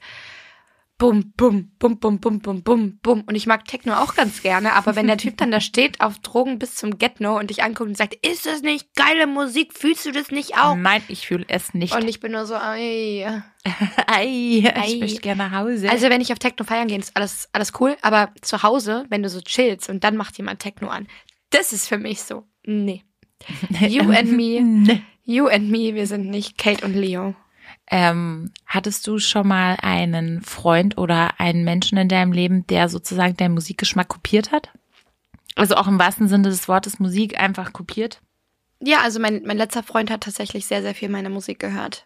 [1.01, 3.21] Bum, bum, bum, bum, bum, bum, bum, bum.
[3.25, 6.19] Und ich mag Techno auch ganz gerne, aber wenn der Typ dann da steht auf
[6.19, 10.05] Drogen bis zum Get-No und dich anguckt und sagt, ist das nicht geile Musik, fühlst
[10.05, 10.75] du das nicht auch?
[10.75, 11.95] nein, ich fühle es nicht.
[11.95, 13.25] Und ich bin nur so, ey.
[14.05, 14.85] Ei, Ei.
[14.85, 15.89] ich möchte gerne nach Hause.
[15.89, 19.23] Also wenn ich auf Techno feiern gehe, ist alles, alles cool, aber zu Hause, wenn
[19.23, 21.07] du so chillst und dann macht jemand Techno an,
[21.49, 23.03] das ist für mich so, nee.
[23.79, 25.01] You and me, Nee.
[25.23, 27.33] you and me, wir sind nicht Kate und Leo.
[27.93, 33.35] Ähm, hattest du schon mal einen Freund oder einen Menschen in deinem Leben, der sozusagen
[33.35, 34.69] deinen Musikgeschmack kopiert hat?
[35.55, 38.21] Also auch im wahrsten Sinne des Wortes Musik einfach kopiert?
[38.79, 42.05] Ja, also mein, mein letzter Freund hat tatsächlich sehr, sehr viel meine Musik gehört.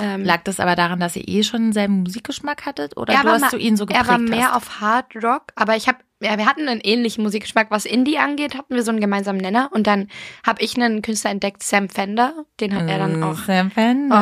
[0.00, 2.96] Ähm, Lag das aber daran, dass ihr eh schon denselben Musikgeschmack hattet?
[2.96, 4.56] Oder Er du hast du ihn so geprägt er war mehr hast?
[4.56, 8.56] auf Hard Rock, aber ich habe, ja, wir hatten einen ähnlichen Musikgeschmack, was Indie angeht,
[8.56, 10.08] hatten wir so einen gemeinsamen Nenner und dann
[10.46, 13.36] habe ich einen Künstler entdeckt, Sam Fender, den hat er dann auch.
[13.38, 14.16] Sam Fender.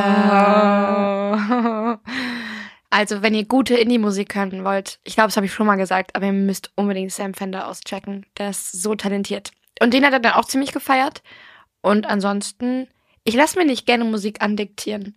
[1.30, 2.10] Oh.
[2.90, 6.14] Also, wenn ihr gute Indie-Musik hören wollt, ich glaube, das habe ich schon mal gesagt,
[6.14, 8.24] aber ihr müsst unbedingt Sam Fender auschecken.
[8.38, 9.50] Der ist so talentiert.
[9.80, 11.22] Und den hat er dann auch ziemlich gefeiert.
[11.80, 12.86] Und ansonsten,
[13.24, 15.16] ich lasse mir nicht gerne Musik andiktieren.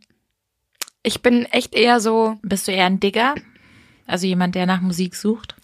[1.04, 3.36] Ich bin echt eher so Bist du eher ein Digger?
[4.08, 5.56] Also jemand, der nach Musik sucht?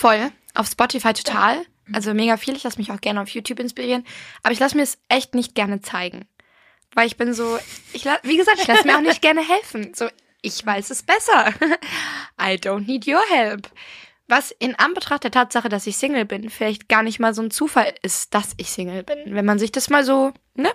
[0.00, 1.62] voll auf Spotify total.
[1.92, 2.54] Also mega viel.
[2.56, 4.04] Ich lasse mich auch gerne auf YouTube inspirieren.
[4.42, 6.26] Aber ich lasse mir es echt nicht gerne zeigen.
[6.94, 7.58] Weil ich bin so,
[7.92, 9.92] ich la- wie gesagt, ich lasse mir auch nicht gerne helfen.
[9.94, 10.08] So,
[10.42, 11.52] ich weiß es besser.
[12.40, 13.68] I don't need your help.
[14.28, 17.50] Was in Anbetracht der Tatsache, dass ich Single bin, vielleicht gar nicht mal so ein
[17.50, 19.34] Zufall ist, dass ich Single bin.
[19.34, 20.70] Wenn man sich das mal so, ne?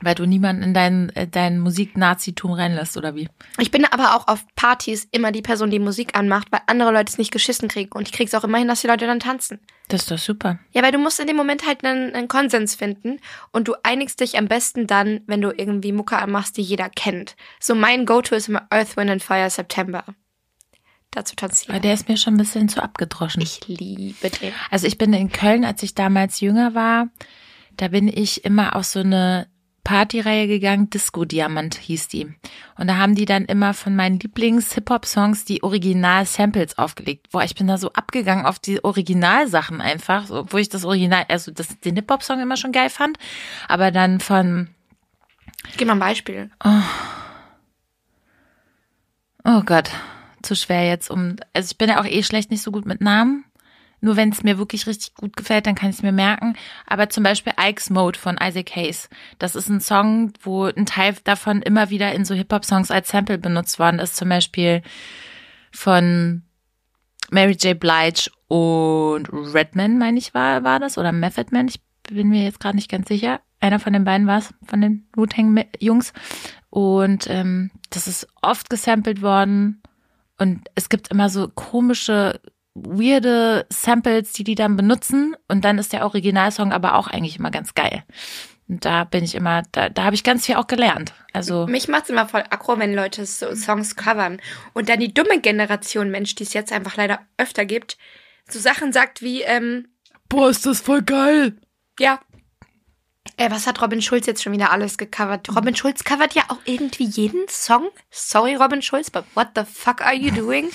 [0.00, 3.28] Weil du niemanden in dein, äh, dein Musik-Nazitum reinlässt, oder wie?
[3.58, 7.10] Ich bin aber auch auf Partys immer die Person, die Musik anmacht, weil andere Leute
[7.10, 7.92] es nicht geschissen kriegen.
[7.92, 9.60] Und ich krieg's auch immer hin, dass die Leute dann tanzen.
[9.88, 10.58] Das ist doch super.
[10.72, 13.18] Ja, weil du musst in dem Moment halt einen, einen Konsens finden
[13.52, 17.36] und du einigst dich am besten dann, wenn du irgendwie Mucke anmachst, die jeder kennt.
[17.58, 20.04] So mein Go-To ist immer Earth, Wind and Fire September.
[21.10, 21.70] Dazu tanze ich.
[21.70, 23.42] Aber der ist mir schon ein bisschen zu abgedroschen.
[23.42, 24.52] Ich liebe den.
[24.70, 27.08] Also ich bin in Köln, als ich damals jünger war,
[27.76, 29.48] da bin ich immer auf so eine
[29.88, 32.26] Partyreihe gegangen, Disco Diamant hieß die.
[32.76, 37.30] Und da haben die dann immer von meinen Lieblings-Hip-Hop-Songs die Original-Samples aufgelegt.
[37.30, 41.52] Boah, ich bin da so abgegangen auf die Originalsachen einfach, wo ich das Original, also
[41.52, 43.16] das, den Hip-Hop-Song immer schon geil fand.
[43.66, 44.68] Aber dann von.
[45.78, 46.50] Gib mal ein Beispiel.
[46.62, 46.82] Oh,
[49.44, 49.90] oh Gott,
[50.42, 51.36] zu schwer jetzt um.
[51.54, 53.46] Also ich bin ja auch eh schlecht nicht so gut mit Namen.
[54.00, 56.54] Nur wenn es mir wirklich richtig gut gefällt, dann kann ich es mir merken.
[56.86, 59.08] Aber zum Beispiel Ike's Mode von Isaac Hayes.
[59.38, 63.38] Das ist ein Song, wo ein Teil davon immer wieder in so Hip-Hop-Songs als Sample
[63.38, 64.16] benutzt worden ist.
[64.16, 64.82] Zum Beispiel
[65.72, 66.42] von
[67.30, 67.78] Mary J.
[67.78, 70.96] Blige und Redman, meine ich, war, war das.
[70.96, 71.68] Oder Method Man.
[71.68, 73.40] Ich bin mir jetzt gerade nicht ganz sicher.
[73.60, 76.12] Einer von den beiden war es, von den Wu-Tang-Jungs.
[76.70, 79.82] Und ähm, das ist oft gesampelt worden.
[80.38, 82.40] Und es gibt immer so komische
[82.86, 87.50] weirde Samples, die die dann benutzen und dann ist der Originalsong aber auch eigentlich immer
[87.50, 88.04] ganz geil.
[88.68, 91.14] Und da bin ich immer, da, da habe ich ganz viel auch gelernt.
[91.32, 94.40] Also mich macht's immer voll aggro, wenn Leute so Songs covern
[94.74, 97.96] und dann die dumme Generation Mensch, die es jetzt einfach leider öfter gibt,
[98.48, 99.88] so Sachen sagt wie ähm,
[100.28, 101.56] boah, ist das voll geil.
[101.98, 102.20] Ja.
[103.36, 105.54] Äh, was hat Robin Schulz jetzt schon wieder alles gecovert?
[105.54, 107.88] Robin Schulz covert ja auch irgendwie jeden Song.
[108.10, 110.70] Sorry, Robin Schulz, but what the fuck are you doing?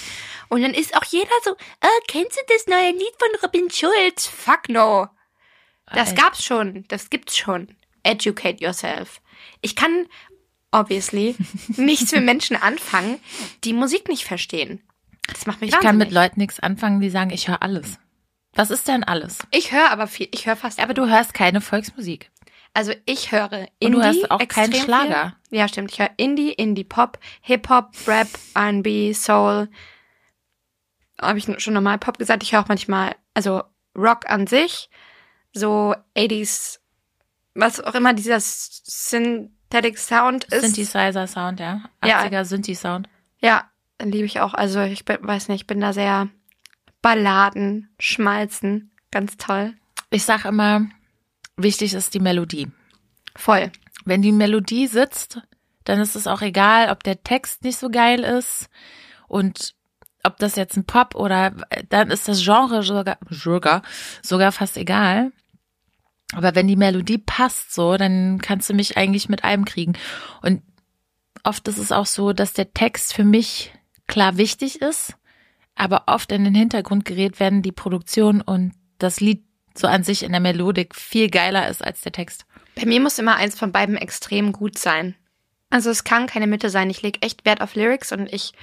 [0.54, 4.28] Und dann ist auch jeder so, äh, kennst du das neue Lied von Robin Schulz?
[4.28, 5.08] Fuck no.
[5.92, 6.86] Das gab's schon.
[6.89, 7.76] Das gibt's schon.
[8.04, 9.20] Educate yourself.
[9.62, 10.06] Ich kann,
[10.72, 11.36] obviously,
[11.76, 13.20] nichts für Menschen anfangen,
[13.63, 14.84] die Musik nicht verstehen.
[15.28, 16.13] Das macht mich Ich kann mit wahnsinnig.
[16.13, 17.98] Leuten nichts anfangen, die sagen, ich höre alles.
[18.54, 19.39] Was ist denn alles?
[19.50, 20.28] Ich höre aber viel.
[20.32, 20.80] Ich höre fast.
[20.80, 22.30] Aber du hörst keine Volksmusik.
[22.76, 23.86] Also ich höre Indie.
[23.88, 25.36] Und du hörst auch keinen Schlager.
[25.50, 25.58] Viel.
[25.58, 25.92] Ja, stimmt.
[25.92, 29.70] Ich höre Indie, Indie-Pop, Hip-Hop, Rap, R&B, Soul.
[31.21, 32.43] Habe ich schon normal Pop gesagt.
[32.43, 33.63] Ich höre auch manchmal, also
[33.95, 34.89] Rock an sich,
[35.54, 36.80] so 80s,
[37.54, 40.62] was auch immer dieser Synthetic Sound ist.
[40.62, 41.84] Synthesizer Sound, ja.
[42.04, 42.23] Ja.
[42.23, 43.08] 80er Synthi Sound.
[43.39, 43.69] Ja,
[44.02, 44.54] liebe ich auch.
[44.54, 46.30] Also ich bin, weiß nicht, ich bin da sehr
[47.02, 49.73] Balladen, Schmalzen, ganz toll.
[50.10, 50.88] Ich sag immer,
[51.58, 52.71] wichtig ist die Melodie.
[53.36, 53.71] Voll.
[54.06, 55.41] Wenn die Melodie sitzt,
[55.84, 58.69] dann ist es auch egal, ob der Text nicht so geil ist
[59.28, 59.76] und
[60.23, 61.53] ob das jetzt ein Pop oder
[61.89, 63.81] dann ist das Genre sogar, sogar,
[64.21, 65.31] sogar fast egal.
[66.33, 69.93] Aber wenn die Melodie passt so, dann kannst du mich eigentlich mit allem kriegen.
[70.41, 70.63] Und
[71.43, 73.73] oft ist es auch so, dass der Text für mich
[74.07, 75.15] klar wichtig ist,
[75.75, 79.43] aber oft in den Hintergrund gerät, wenn die Produktion und das Lied
[79.75, 82.45] so an sich in der Melodik viel geiler ist als der Text.
[82.75, 85.15] Bei mir muss immer eins von beiden extrem gut sein.
[85.69, 86.89] Also es kann keine Mitte sein.
[86.89, 88.53] Ich lege echt Wert auf Lyrics und ich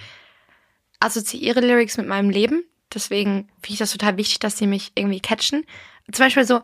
[1.00, 2.64] assoziiere Lyrics mit meinem Leben.
[2.92, 5.64] Deswegen finde ich das total wichtig, dass sie mich irgendwie catchen.
[6.10, 6.60] Zum Beispiel so,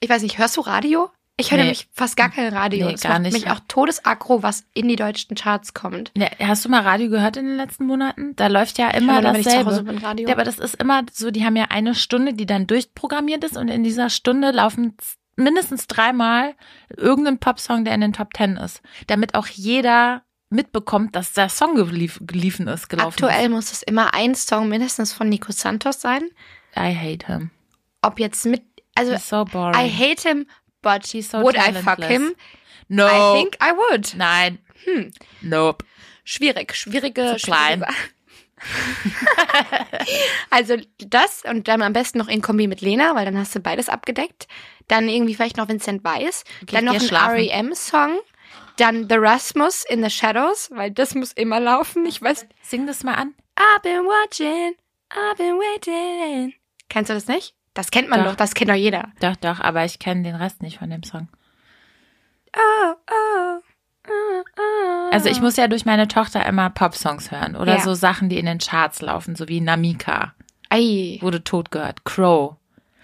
[0.00, 1.10] ich weiß nicht, hörst du Radio?
[1.40, 1.62] Ich höre Nee.
[1.64, 2.88] nämlich fast gar kein Radio.
[2.88, 3.32] Nee, es gar macht nicht.
[3.32, 6.10] mich auch todesaggro, was in die deutschen Charts kommt.
[6.16, 8.34] Ja, hast du mal Radio gehört in den letzten Monaten?
[8.34, 9.82] Da läuft ja immer ich zu dasselbe.
[9.84, 10.26] Bin, Radio.
[10.28, 13.56] Ja, aber das ist immer so, die haben ja eine Stunde, die dann durchprogrammiert ist
[13.56, 14.96] und in dieser Stunde laufen
[15.36, 16.56] mindestens dreimal
[16.96, 18.82] irgendein Popsong, der in den Top Ten ist.
[19.06, 24.14] Damit auch jeder mitbekommt, dass der Song gelief, geliefen ist, gelaufen Aktuell muss es immer
[24.14, 26.22] ein Song mindestens von Nico Santos sein.
[26.22, 26.76] ist.
[26.76, 27.50] I hate him.
[28.02, 28.62] Ob jetzt mit,
[28.94, 29.74] also He's so boring.
[29.74, 30.46] I hate him,
[30.82, 32.08] but He's so would I fuck talentless.
[32.10, 32.34] him?
[32.88, 33.06] no.
[33.06, 34.14] I think I would.
[34.16, 34.58] Nein.
[34.84, 35.10] Hm.
[35.42, 35.84] Nope.
[36.24, 37.36] Schwierig, schwierige.
[37.38, 37.80] Zu klein.
[37.80, 37.94] schwierige-
[40.50, 43.60] also das und dann am besten noch in Kombi mit Lena, weil dann hast du
[43.60, 44.48] beides abgedeckt.
[44.88, 46.44] Dann irgendwie vielleicht noch Vincent Weiss.
[46.66, 47.08] Dann noch ein.
[47.08, 48.18] R.E.M.-Song.
[48.78, 52.06] Dann The Rasmus in the Shadows, weil das muss immer laufen.
[52.06, 52.46] Ich weiß.
[52.62, 53.34] Sing das mal an.
[53.56, 54.74] I've been watching,
[55.10, 56.54] I've been waiting.
[56.88, 57.54] Kennst du das nicht?
[57.74, 58.30] Das kennt man Doch.
[58.30, 59.10] doch, das kennt doch jeder.
[59.20, 61.28] Doch, doch, aber ich kenne den Rest nicht von dem Song.
[62.56, 63.58] Oh, oh,
[64.08, 65.10] oh, oh.
[65.12, 67.80] Also ich muss ja durch meine Tochter immer Popsongs hören oder Ja.
[67.82, 70.34] so Sachen, die in den Charts laufen, so wie Namika,
[70.70, 71.18] Ei.
[71.20, 72.56] wurde tot gehört, Crow.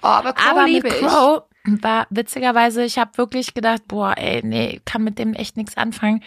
[0.03, 0.85] Oh, aber Crow Aber mit.
[0.85, 5.77] Crow war witzigerweise, ich habe wirklich gedacht, boah, ey, nee, kann mit dem echt nichts
[5.77, 6.23] anfangen.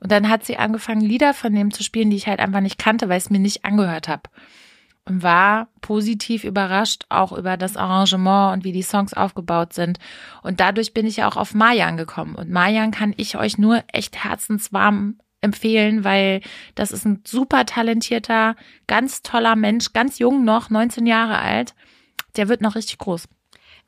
[0.00, 2.78] Und dann hat sie angefangen, Lieder von dem zu spielen, die ich halt einfach nicht
[2.78, 4.22] kannte, weil ich es mir nicht angehört habe.
[5.04, 9.98] Und war positiv überrascht, auch über das Arrangement und wie die Songs aufgebaut sind.
[10.42, 12.34] Und dadurch bin ich ja auch auf Mayan gekommen.
[12.34, 16.42] Und Mayan kann ich euch nur echt herzenswarm empfehlen, weil
[16.74, 21.74] das ist ein super talentierter, ganz toller Mensch, ganz jung noch, 19 Jahre alt.
[22.36, 23.26] Der wird noch richtig groß.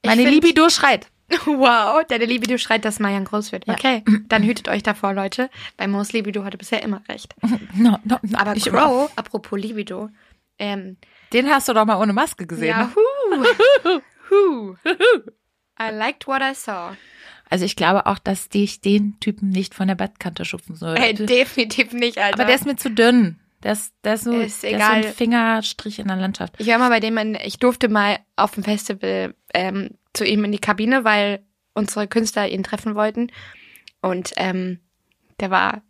[0.03, 1.07] Ich Meine find- Libido schreit.
[1.47, 3.67] Wow, deine Libido schreit, dass Mayan groß wird.
[3.67, 3.73] Ja.
[3.75, 5.49] Okay, dann hütet euch davor, Leute.
[5.79, 7.35] Bei Mo's Libido hatte bisher immer recht.
[7.75, 8.65] No, no, no, Aber immer.
[8.67, 10.11] Crow, apropos Libido,
[10.59, 10.99] ähm,
[11.33, 12.69] Den hast du doch mal ohne Maske gesehen.
[12.69, 14.77] ja, hu, hu.
[15.81, 16.95] I liked what I saw.
[17.49, 20.97] Also ich glaube auch, dass ich den Typen nicht von der Bettkante schupfen soll.
[20.97, 22.35] Ey, definitiv nicht, Alter.
[22.35, 23.39] Aber der ist mir zu dünn.
[23.71, 26.55] Ist, der ist, so, Ist der ist so ein Fingerstrich in der Landschaft.
[26.59, 30.45] Ich war mal bei dem, in- ich durfte mal auf dem Festival ähm, zu ihm
[30.45, 31.45] in die Kabine, weil
[31.75, 33.31] unsere Künstler ihn treffen wollten.
[34.01, 34.81] Und ähm,
[35.41, 35.83] der war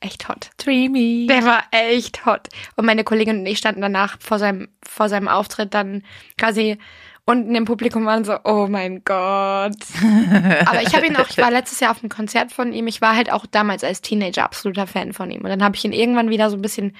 [0.00, 0.50] echt hot.
[0.56, 1.26] Dreamy.
[1.28, 2.48] Der war echt hot.
[2.76, 6.04] Und meine Kollegin und ich standen danach vor seinem, vor seinem Auftritt dann
[6.38, 6.78] quasi
[7.28, 9.76] unten im Publikum waren so, oh mein Gott.
[10.66, 12.86] Aber ich habe ihn auch, ich war letztes Jahr auf einem Konzert von ihm.
[12.86, 15.42] Ich war halt auch damals als Teenager absoluter Fan von ihm.
[15.42, 16.96] Und dann habe ich ihn irgendwann wieder so ein bisschen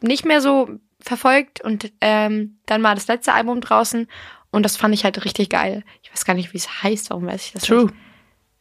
[0.00, 0.68] nicht mehr so
[1.00, 1.62] verfolgt.
[1.62, 4.08] Und ähm, dann war das letzte Album draußen.
[4.50, 5.82] Und das fand ich halt richtig geil.
[6.02, 7.08] Ich weiß gar nicht, wie es heißt.
[7.08, 7.84] Warum weiß ich das True.
[7.84, 7.94] nicht?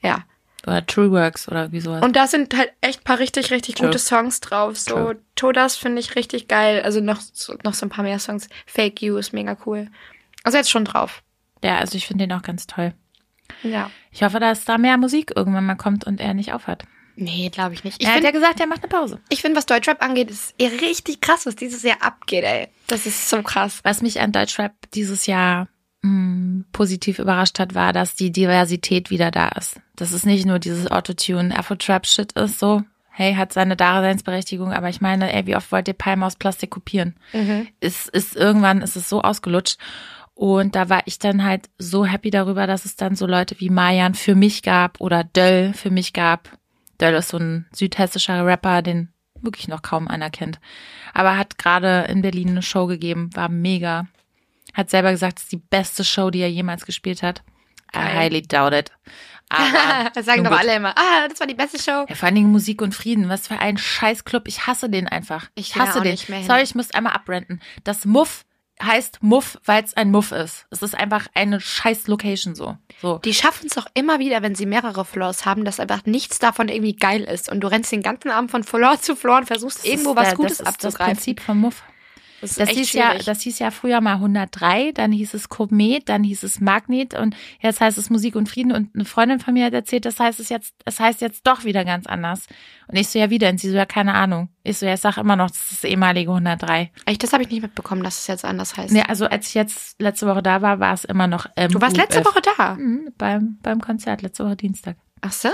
[0.01, 0.23] Ja.
[0.65, 2.03] Oder True Works oder wie sowas.
[2.03, 3.87] Und da sind halt echt paar richtig, richtig True.
[3.87, 4.77] gute Songs drauf.
[4.79, 5.17] So, True.
[5.35, 6.81] Todas finde ich richtig geil.
[6.83, 8.47] Also noch, so- noch so ein paar mehr Songs.
[8.65, 9.87] Fake You ist mega cool.
[10.43, 11.23] Also jetzt schon drauf.
[11.63, 12.93] ja, also ich finde den auch ganz toll.
[13.63, 13.91] Ja.
[14.11, 16.85] Ich hoffe, dass da mehr Musik irgendwann mal kommt und er nicht aufhört.
[17.15, 18.01] Nee, glaube ich nicht.
[18.01, 19.19] Ich Er hat ja finde, gesagt, er macht eine Pause.
[19.29, 22.69] ich find, was Deutschrap angeht, ist eher richtig krass, was dieses Jahr abgeht, ey.
[22.87, 23.81] Das ist so krass.
[23.83, 25.67] Was mich an Deutschrap dieses Jahr
[26.01, 29.79] mh, positiv überrascht hat, war, dass die Diversität wieder da ist.
[29.97, 35.01] Dass es nicht nur dieses Autotune Afro-Trap-Shit ist, so, hey, hat seine Daseinsberechtigung, aber ich
[35.01, 37.15] meine, ey, wie oft wollt ihr Palme aus Plastik kopieren?
[37.81, 39.77] Es ist irgendwann ist es so ausgelutscht.
[40.41, 43.69] Und da war ich dann halt so happy darüber, dass es dann so Leute wie
[43.69, 46.49] Mayan für mich gab oder Döll für mich gab.
[46.99, 50.59] Döll ist so ein südhessischer Rapper, den wirklich noch kaum einer kennt.
[51.13, 54.07] Aber hat gerade in Berlin eine Show gegeben, war mega.
[54.73, 57.43] Hat selber gesagt, es ist die beste Show, die er jemals gespielt hat.
[57.93, 58.17] I Geil.
[58.17, 58.91] highly doubt it.
[59.49, 60.97] Aber das sagen doch alle immer.
[60.97, 62.07] Ah, das war die beste Show.
[62.09, 63.29] Ja, vor allen Dingen Musik und Frieden.
[63.29, 64.47] Was für ein Scheißclub.
[64.47, 65.51] Ich hasse den einfach.
[65.53, 66.17] Ich hasse den.
[66.17, 67.61] Sorry, ich muss einmal abrenten.
[67.83, 68.43] Das Muff
[68.83, 70.65] heißt Muff, weil es ein Muff ist.
[70.69, 72.77] Es ist einfach eine scheiß Location so.
[73.01, 73.17] So.
[73.19, 76.67] Die schaffen es doch immer wieder, wenn sie mehrere Floors haben, dass einfach nichts davon
[76.69, 77.49] irgendwie geil ist.
[77.51, 80.29] Und du rennst den ganzen Abend von Floor zu Floor und versuchst Das irgendwo was
[80.29, 81.15] der- Gutes das ist das abzugreifen.
[81.15, 81.83] Prinzip vom Muff.
[82.41, 86.23] Das Das hieß, ja, das hieß ja früher mal 103, dann hieß es Komet, dann
[86.23, 89.65] hieß es Magnet und jetzt heißt es Musik und Frieden und eine Freundin von mir
[89.65, 92.47] hat erzählt, das heißt es jetzt, es heißt jetzt doch wieder ganz anders.
[92.87, 94.49] Und ich so, ja wieder, und sie so, ja keine Ahnung.
[94.63, 96.91] Ich so, ja, ich sag immer noch, das ist das ehemalige 103.
[97.05, 98.93] Echt, das habe ich nicht mitbekommen, dass es jetzt anders heißt.
[98.93, 101.79] Nee, also als ich jetzt letzte Woche da war, war es immer noch ähm, du
[101.79, 102.25] warst letzte.
[102.25, 102.75] Woche da.
[102.75, 104.97] Mhm, beim, beim Konzert, letzte Woche Dienstag.
[105.21, 105.49] Ach so.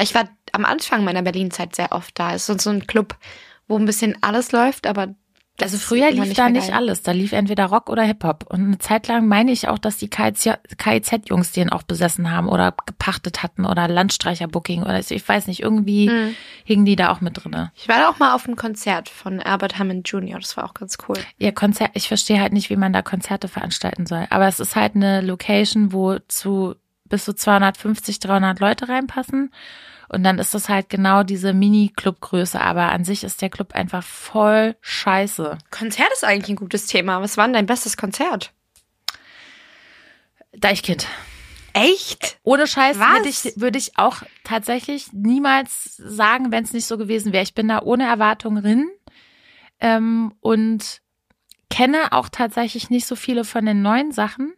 [0.00, 2.34] Ich war am Anfang meiner Berlin-Zeit sehr oft da.
[2.34, 3.16] Es ist so ein Club,
[3.68, 5.14] wo ein bisschen alles läuft, aber
[5.62, 6.76] Also früher lief da mehr nicht geil.
[6.76, 7.02] alles.
[7.02, 8.46] Da lief entweder Rock oder Hip-Hop.
[8.48, 12.74] Und eine Zeit lang meine ich auch, dass die KIZ-Jungs den auch besessen haben oder
[12.86, 15.14] gepachtet hatten oder Landstreicher-Booking oder so.
[15.14, 16.34] ich weiß nicht, irgendwie Mhm.
[16.64, 17.70] hingen die da auch mit drinne.
[17.76, 20.38] Ich war da auch mal auf einem Konzert von Albert Hammond Jr.
[20.40, 21.16] Das war auch ganz cool.
[21.38, 24.26] Ihr Konzert, ich verstehe halt nicht, wie man da Konzerte veranstalten soll.
[24.30, 26.74] Aber es ist halt eine Location, wo zu
[27.08, 29.52] bis zu 250, 300 Leute reinpassen.
[30.14, 32.60] Und dann ist das halt genau diese Mini-Club-Größe.
[32.60, 35.58] Aber an sich ist der Club einfach voll scheiße.
[35.70, 37.20] Konzert ist eigentlich ein gutes Thema.
[37.20, 38.52] Was war denn dein bestes Konzert?
[40.52, 41.08] Deichkind.
[41.72, 42.38] Echt?
[42.44, 47.32] Ohne Scheiß würde ich, würde ich auch tatsächlich niemals sagen, wenn es nicht so gewesen
[47.32, 47.42] wäre.
[47.42, 48.88] Ich bin da ohne Erwartung drin
[49.80, 51.02] ähm, und
[51.70, 54.54] kenne auch tatsächlich nicht so viele von den neuen Sachen,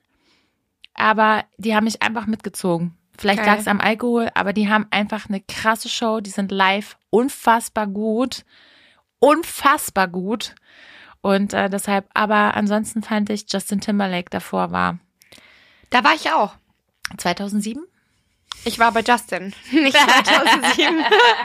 [0.93, 2.96] aber die haben mich einfach mitgezogen.
[3.19, 6.21] Vielleicht lag es am Alkohol, aber die haben einfach eine krasse Show.
[6.21, 8.45] Die sind live unfassbar gut.
[9.19, 10.55] Unfassbar gut.
[11.23, 14.99] Und äh, deshalb, aber ansonsten fand ich Justin Timberlake davor war
[15.91, 16.55] Da war ich auch.
[17.17, 17.83] 2007.
[18.65, 19.55] Ich war bei Justin.
[19.73, 21.05] Nicht 2007.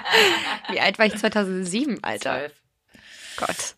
[0.72, 2.50] Wie alt war ich 2007, Alter?
[3.38, 3.76] Gott.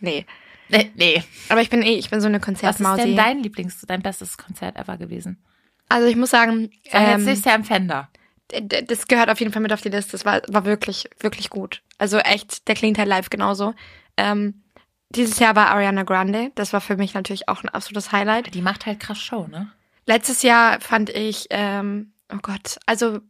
[0.00, 0.26] Nee.
[0.68, 1.24] Nee, nee.
[1.48, 4.38] Aber ich bin eh, ich bin so eine Was ist denn dein Lieblings, dein bestes
[4.38, 5.42] Konzert ever gewesen?
[5.92, 8.08] Also ich muss sagen, Sag jetzt ähm, nicht Sam Fender.
[8.50, 10.12] d- d- das gehört auf jeden Fall mit auf die Liste.
[10.12, 11.82] Das war, war wirklich, wirklich gut.
[11.98, 13.74] Also echt, der klingt halt live genauso.
[14.16, 14.62] Ähm,
[15.10, 16.50] dieses Jahr war Ariana Grande.
[16.54, 18.54] Das war für mich natürlich auch ein absolutes Highlight.
[18.54, 19.70] Die macht halt krass Show, ne?
[20.06, 23.20] Letztes Jahr fand ich, ähm, oh Gott, also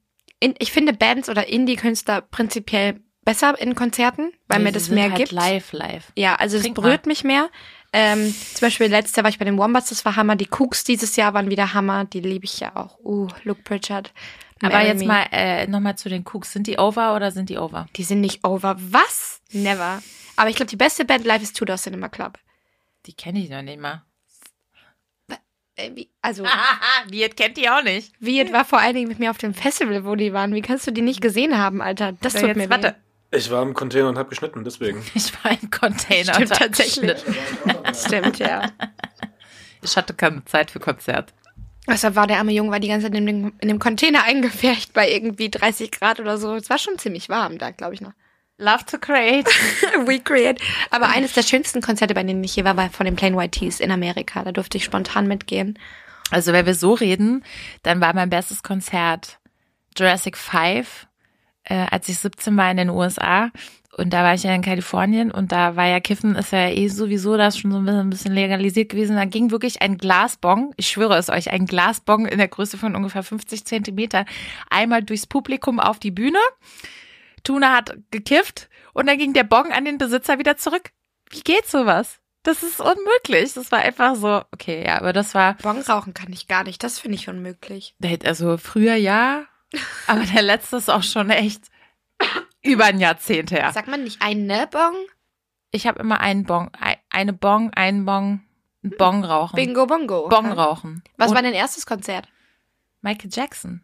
[0.40, 5.05] in, ich finde Bands oder Indie-Künstler prinzipiell besser in Konzerten, weil Nee, mir das mehr
[5.11, 5.33] halt gibt.
[5.33, 6.12] Live, live.
[6.16, 7.51] Ja, also es Trink berührt mich mehr.
[7.92, 10.37] Ähm, zum Beispiel letztes Jahr war ich bei den Wombats, das war Hammer.
[10.37, 12.98] Die Cooks dieses Jahr waren wieder Hammer, die liebe ich ja auch.
[13.05, 14.12] Uh, Luke Pritchard.
[14.62, 15.07] Aber Marry jetzt Me.
[15.07, 16.52] mal äh, nochmal zu den Cooks.
[16.52, 17.87] Sind die over oder sind die over?
[17.96, 18.77] Die sind nicht over.
[18.79, 19.42] Was?
[19.50, 20.02] Never.
[20.37, 22.38] Aber ich glaube, die beste Band live ist Tudor Cinema Club.
[23.06, 24.04] Die kenne ich noch nicht mal.
[25.77, 26.44] Äh, also,
[27.10, 28.12] jetzt kennt die auch nicht.
[28.21, 30.54] Viet war vor allen Dingen mit mir auf dem Festival, wo die waren.
[30.54, 32.12] Wie kannst du die nicht gesehen haben, Alter?
[32.21, 32.96] Das tut jetzt, mir warte.
[33.35, 35.02] Ich war im Container und habe geschnitten, deswegen.
[35.14, 36.35] Ich war im Container.
[36.35, 37.35] Stimmt und geschnitten.
[37.94, 38.70] Stimmt, ja.
[39.80, 41.33] Ich hatte keine Zeit für Konzert.
[41.88, 44.92] Deshalb war der arme Junge war die ganze Zeit in dem, in dem Container eingefärcht
[44.92, 46.54] bei irgendwie 30 Grad oder so.
[46.54, 48.12] Es war schon ziemlich warm da, glaube ich noch.
[48.58, 49.48] Love to create.
[50.06, 50.62] Recreate.
[50.90, 53.58] Aber eines der schönsten Konzerte, bei denen ich hier war, war von den Plain White
[53.58, 54.44] Tees in Amerika.
[54.44, 55.78] Da durfte ich spontan mitgehen.
[56.30, 57.44] Also wenn wir so reden,
[57.83, 59.38] dann war mein bestes Konzert
[59.96, 61.06] Jurassic 5,
[61.65, 63.50] äh, als ich 17 war in den USA.
[63.94, 66.88] Und da war ich ja in Kalifornien und da war ja Kiffen, ist ja eh
[66.88, 69.17] sowieso das schon so ein bisschen, ein bisschen legalisiert gewesen.
[69.17, 72.96] Da ging wirklich ein Glasbong, ich schwöre es euch, ein Glasbong in der Größe von
[72.96, 74.25] ungefähr 50 Zentimeter
[74.71, 76.38] einmal durchs Publikum auf die Bühne.
[77.44, 80.90] Tuna hat gekifft und dann ging der Bong an den Besitzer wieder zurück.
[81.31, 82.21] Wie geht sowas?
[82.44, 83.52] Das ist unmöglich.
[83.54, 86.83] Das war einfach so, okay, ja, aber das war, Bon rauchen kann ich gar nicht.
[86.83, 87.94] Das finde ich unmöglich.
[88.25, 89.44] also früher ja,
[90.06, 91.64] aber der letzte ist auch schon echt
[92.62, 93.73] über ein Jahrzehnt her.
[93.73, 94.94] Sagt man nicht eine Bon?
[95.70, 98.40] Ich habe immer einen Bong, ein- eine Bong, einen Bong,
[98.83, 99.56] Bong rauchen.
[99.56, 100.29] Bingo Bongo.
[100.29, 101.02] Bong rauchen.
[101.16, 102.29] Was Und war dein erstes Konzert?
[103.00, 103.83] Michael Jackson.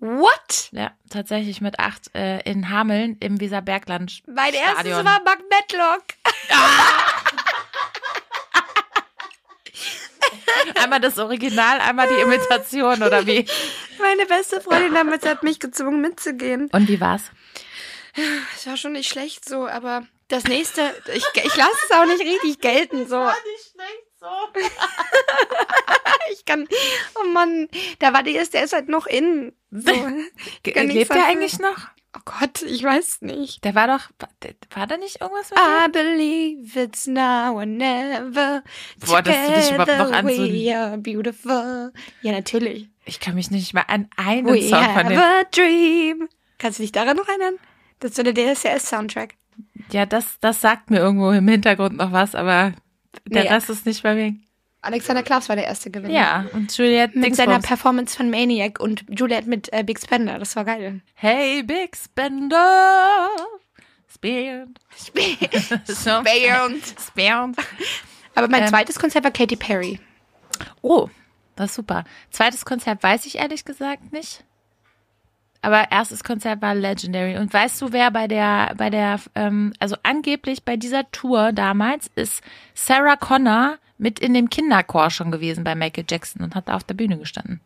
[0.00, 0.68] What?
[0.72, 4.22] Ja, tatsächlich mit acht äh, in Hameln im Weserbergland.
[4.26, 6.04] Mein erstes war Mark Matlock.
[10.82, 13.46] Einmal das Original, einmal die Imitation oder wie?
[13.98, 16.68] Meine beste Freundin damals hat mich gezwungen mitzugehen.
[16.72, 17.22] Und wie war's?
[18.56, 22.20] Es war schon nicht schlecht so, aber das nächste, ich, ich lasse es auch nicht
[22.20, 23.24] richtig gelten so.
[23.24, 24.26] nicht schlecht so.
[26.30, 26.68] Ich kann,
[27.14, 27.68] oh Mann,
[28.00, 29.54] da war die erste, der ist halt noch in.
[29.70, 29.92] So.
[30.64, 31.88] Lebt der eigentlich noch?
[32.18, 33.64] Oh Gott, ich weiß nicht.
[33.64, 34.10] Der war doch,
[34.74, 38.62] war da nicht irgendwas mit I believe it's now or never.
[39.06, 41.92] Boah, dass du dich überhaupt noch an so- We are beautiful.
[42.22, 42.88] Ja, natürlich.
[43.04, 45.18] Ich kann mich nicht mal an einen We Song von have dem.
[45.18, 46.28] a dream.
[46.58, 47.54] Kannst du dich daran noch erinnern?
[48.00, 49.34] Das ist so der DSCS-Soundtrack.
[49.92, 52.74] Ja, das, das sagt mir irgendwo im Hintergrund noch was, aber
[53.26, 53.48] der Nee.
[53.48, 54.34] Rest ist nicht bei mir.
[54.80, 56.14] Alexander Klaas war der erste Gewinner.
[56.14, 57.66] Ja, und Juliette Mit seiner Dingsbums.
[57.68, 60.38] Performance von Maniac und Juliette mit äh, Big Spender.
[60.38, 61.00] Das war geil.
[61.14, 63.28] Hey, Big Spender.
[64.12, 64.78] Spend.
[65.86, 66.22] so.
[66.24, 66.94] Spend.
[67.06, 67.56] Spend.
[68.34, 68.68] Aber mein Ähm.
[68.68, 70.00] zweites Konzert war Katy Perry.
[70.80, 71.08] Oh,
[71.56, 72.04] das ist super.
[72.30, 74.44] Zweites Konzert weiß ich ehrlich gesagt nicht.
[75.60, 77.36] Aber erstes Konzert war Legendary.
[77.36, 82.08] Und weißt du, wer bei der, bei der, ähm, also angeblich bei dieser Tour damals
[82.14, 82.42] ist
[82.74, 86.84] Sarah Connor mit in dem Kinderchor schon gewesen bei Michael Jackson und hat da auf
[86.84, 87.60] der Bühne gestanden.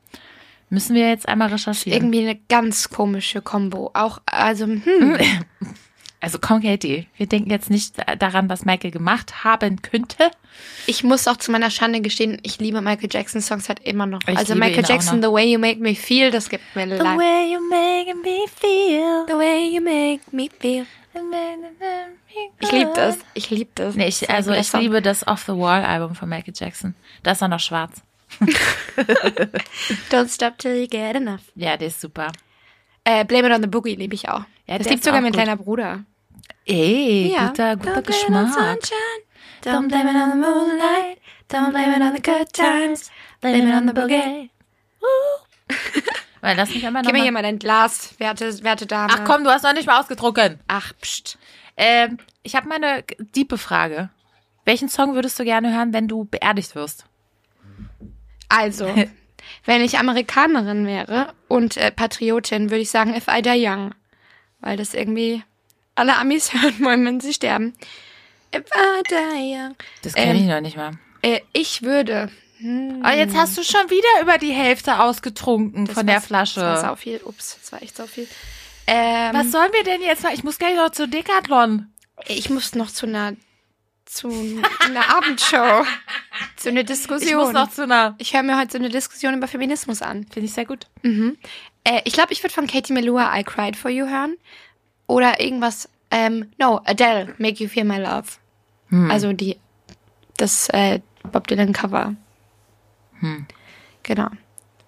[0.70, 1.99] Müssen wir jetzt einmal recherchieren.
[1.99, 3.91] Irgendwie eine ganz komische Kombo.
[3.93, 5.18] Auch, also, hm.
[6.22, 10.30] Also komm, Katie, wir denken jetzt nicht daran, was Michael gemacht haben könnte.
[10.87, 14.20] Ich muss auch zu meiner Schande gestehen, ich liebe Michael Jackson Songs halt immer noch.
[14.28, 15.20] Ich also Michael Jackson.
[15.20, 17.18] The Way You Make Me Feel, das gibt mir The leid.
[17.18, 19.24] way you make me feel.
[19.26, 20.87] The Way You Make Me Feel.
[22.61, 23.19] Ich liebe das.
[23.35, 23.95] Ich liebe das.
[23.95, 24.81] Nee, ich, also ich Song.
[24.81, 26.95] liebe das Off the Wall Album von Michael Jackson.
[27.23, 28.03] Da ist er noch schwarz.
[30.11, 31.43] Don't Stop Till You Get Enough.
[31.55, 32.33] Ja, der ist super.
[33.05, 34.45] Äh, Blame It on the Boogie liebe ich auch.
[34.67, 35.43] Ja, das liebt sogar mein gut.
[35.43, 36.05] kleiner Bruder.
[36.65, 38.79] Ey, guter, guter Don't Geschmack.
[39.63, 41.19] Don't blame it on the moonlight.
[41.49, 43.11] Don't blame it on the good times.
[43.41, 44.51] Blame it on the boogie.
[46.43, 49.12] Weil lass mich einmal Gib mir hier mal dein Glas, werte, werte Dame.
[49.16, 50.59] Ach komm, du hast noch nicht mal ausgedruckt.
[50.66, 51.38] Ach, pst.
[51.76, 54.11] Ähm, ich habe mal eine diepe Frage.
[54.64, 57.07] Welchen Song würdest du gerne hören, wenn du beerdigt wirst?
[58.49, 58.93] Also,
[59.64, 63.95] wenn ich Amerikanerin wäre und äh, Patriotin, würde ich sagen If I Die Young.
[64.61, 65.45] Weil das irgendwie
[65.95, 67.72] alle Amis hören wollen, wenn sie sterben.
[68.53, 69.76] If I Die Young.
[70.03, 70.99] Das kenne Ähm, ich noch nicht mal.
[71.22, 72.30] Äh, ich würde...
[72.63, 76.61] Hm, Aber jetzt hast du schon wieder über die Hälfte ausgetrunken das von der Flasche.
[76.61, 77.21] Das war sau viel.
[77.25, 78.29] Ups, das war echt sau viel.
[78.87, 80.33] Ähm, Was sollen wir denn jetzt mal?
[80.35, 81.93] Ich muss gleich noch zu Decathlon.
[82.27, 83.35] Ich muss noch zu einer
[84.05, 84.29] zu
[84.81, 85.85] einer Abendshow,
[86.57, 87.31] zu einer Diskussion.
[87.31, 88.15] Ich muss noch zu einer.
[88.19, 90.27] Ich höre mir heute so eine Diskussion über Feminismus an.
[90.31, 90.87] Finde ich sehr gut.
[91.03, 94.37] Äh, ich glaube, ich würde von Katie Melua I Cried for You hören
[95.07, 95.89] oder irgendwas.
[96.11, 98.29] Ähm, no, Adele, Make You Feel My Love.
[99.09, 99.57] Also die
[100.37, 101.01] das äh,
[101.33, 102.15] Bob Dylan Cover.
[104.03, 104.29] Genau,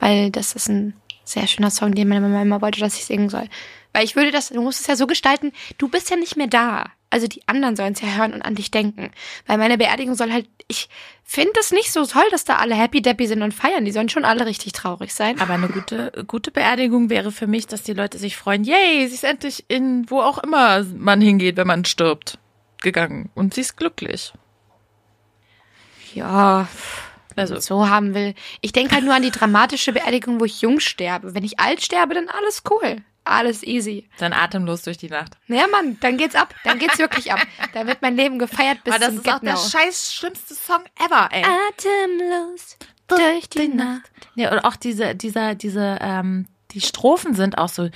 [0.00, 3.30] weil das ist ein sehr schöner Song, den meine Mama immer wollte, dass ich singen
[3.30, 3.48] soll.
[3.92, 6.48] Weil ich würde das, du musst es ja so gestalten, du bist ja nicht mehr
[6.48, 6.90] da.
[7.10, 9.12] Also die anderen sollen es ja hören und an dich denken.
[9.46, 10.88] Weil meine Beerdigung soll halt, ich
[11.22, 13.84] finde es nicht so toll, dass da alle happy deppy sind und feiern.
[13.84, 15.40] Die sollen schon alle richtig traurig sein.
[15.40, 19.14] Aber eine gute, gute Beerdigung wäre für mich, dass die Leute sich freuen, yay, sie
[19.14, 22.38] ist endlich in wo auch immer man hingeht, wenn man stirbt,
[22.82, 23.30] gegangen.
[23.36, 24.32] Und sie ist glücklich.
[26.14, 26.66] Ja,
[27.36, 28.34] Also, so haben will.
[28.60, 31.34] Ich denke halt nur an die dramatische Beerdigung, wo ich jung sterbe.
[31.34, 32.96] Wenn ich alt sterbe, dann alles cool.
[33.26, 34.06] Alles easy.
[34.18, 35.38] dann atemlos durch die Nacht.
[35.48, 36.54] Ja, Mann, dann geht's ab.
[36.62, 37.40] Dann geht's wirklich ab.
[37.72, 41.28] Da wird mein Leben gefeiert bis Aber das ist auch der scheiß schlimmste Song ever,
[41.32, 41.42] ey.
[41.42, 42.76] Atemlos
[43.08, 44.10] durch die Nacht.
[44.34, 47.88] Ja, und auch diese, dieser, diese, ähm, die Strophen sind auch so.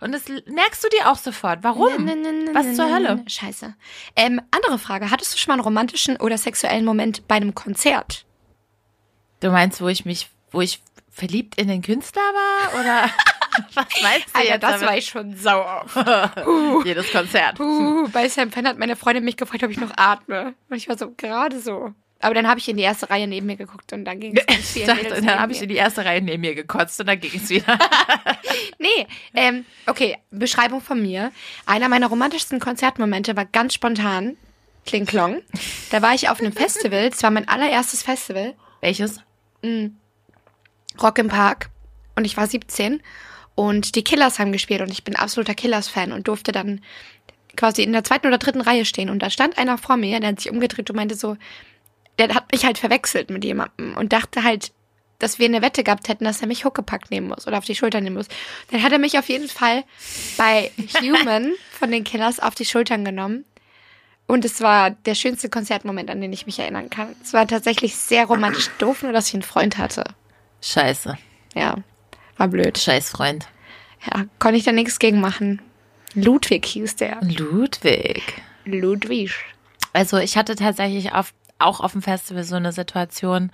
[0.00, 1.62] Und das merkst du dir auch sofort.
[1.62, 2.06] Warum?
[2.52, 3.24] Was zur Hölle?
[3.26, 3.74] Scheiße.
[4.16, 5.10] Ähm, andere Frage.
[5.10, 8.24] Hattest du schon mal einen romantischen oder sexuellen Moment bei einem Konzert?
[9.40, 10.80] Du meinst, wo ich mich, wo ich
[11.10, 12.80] verliebt in den Künstler war?
[12.80, 13.04] Oder
[13.74, 14.62] was meinst du Alter, jetzt?
[14.62, 14.88] das damit?
[14.88, 16.84] war ich schon sauer auf.
[16.84, 17.60] Jedes Konzert.
[17.60, 20.54] Uh, bei Sam Penn hat meine Freundin mich gefragt, ob ich noch atme.
[20.68, 21.94] Und ich war so, gerade so.
[22.24, 24.74] Aber dann habe ich in die erste Reihe neben mir geguckt und dann ging es
[24.76, 27.50] Mädels dann habe ich in die erste Reihe neben mir gekotzt und dann ging es
[27.50, 27.78] wieder.
[28.78, 31.32] Nee, ähm, okay, Beschreibung von mir.
[31.66, 34.36] Einer meiner romantischsten Konzertmomente war ganz spontan.
[34.86, 35.42] Kling Klong.
[35.90, 37.10] Da war ich auf einem Festival.
[37.12, 38.54] Es war mein allererstes Festival.
[38.80, 39.20] Welches?
[41.00, 41.70] Rock im Park.
[42.16, 43.02] Und ich war 17.
[43.54, 44.82] Und die Killers haben gespielt.
[44.82, 46.82] Und ich bin absoluter Killers-Fan und durfte dann
[47.56, 49.08] quasi in der zweiten oder dritten Reihe stehen.
[49.08, 51.36] Und da stand einer vor mir, der hat sich umgedreht und meinte so,
[52.18, 54.72] der hat mich halt verwechselt mit jemandem und dachte halt,
[55.18, 57.74] dass wir eine Wette gehabt hätten, dass er mich Huckepack nehmen muss oder auf die
[57.74, 58.28] Schulter nehmen muss.
[58.70, 59.84] Dann hat er mich auf jeden Fall
[60.36, 63.44] bei Human von den Killers auf die Schultern genommen.
[64.26, 67.14] Und es war der schönste Konzertmoment, an den ich mich erinnern kann.
[67.22, 70.04] Es war tatsächlich sehr romantisch doof, nur dass ich einen Freund hatte.
[70.62, 71.18] Scheiße.
[71.54, 71.76] Ja,
[72.36, 72.78] war blöd.
[72.78, 73.46] Scheiß Freund.
[74.06, 75.62] Ja, konnte ich da nichts gegen machen.
[76.14, 77.20] Ludwig hieß der.
[77.22, 78.22] Ludwig.
[78.64, 79.32] Ludwig.
[79.92, 81.32] Also ich hatte tatsächlich auf,
[81.64, 83.50] auch auf dem Festival so eine Situation,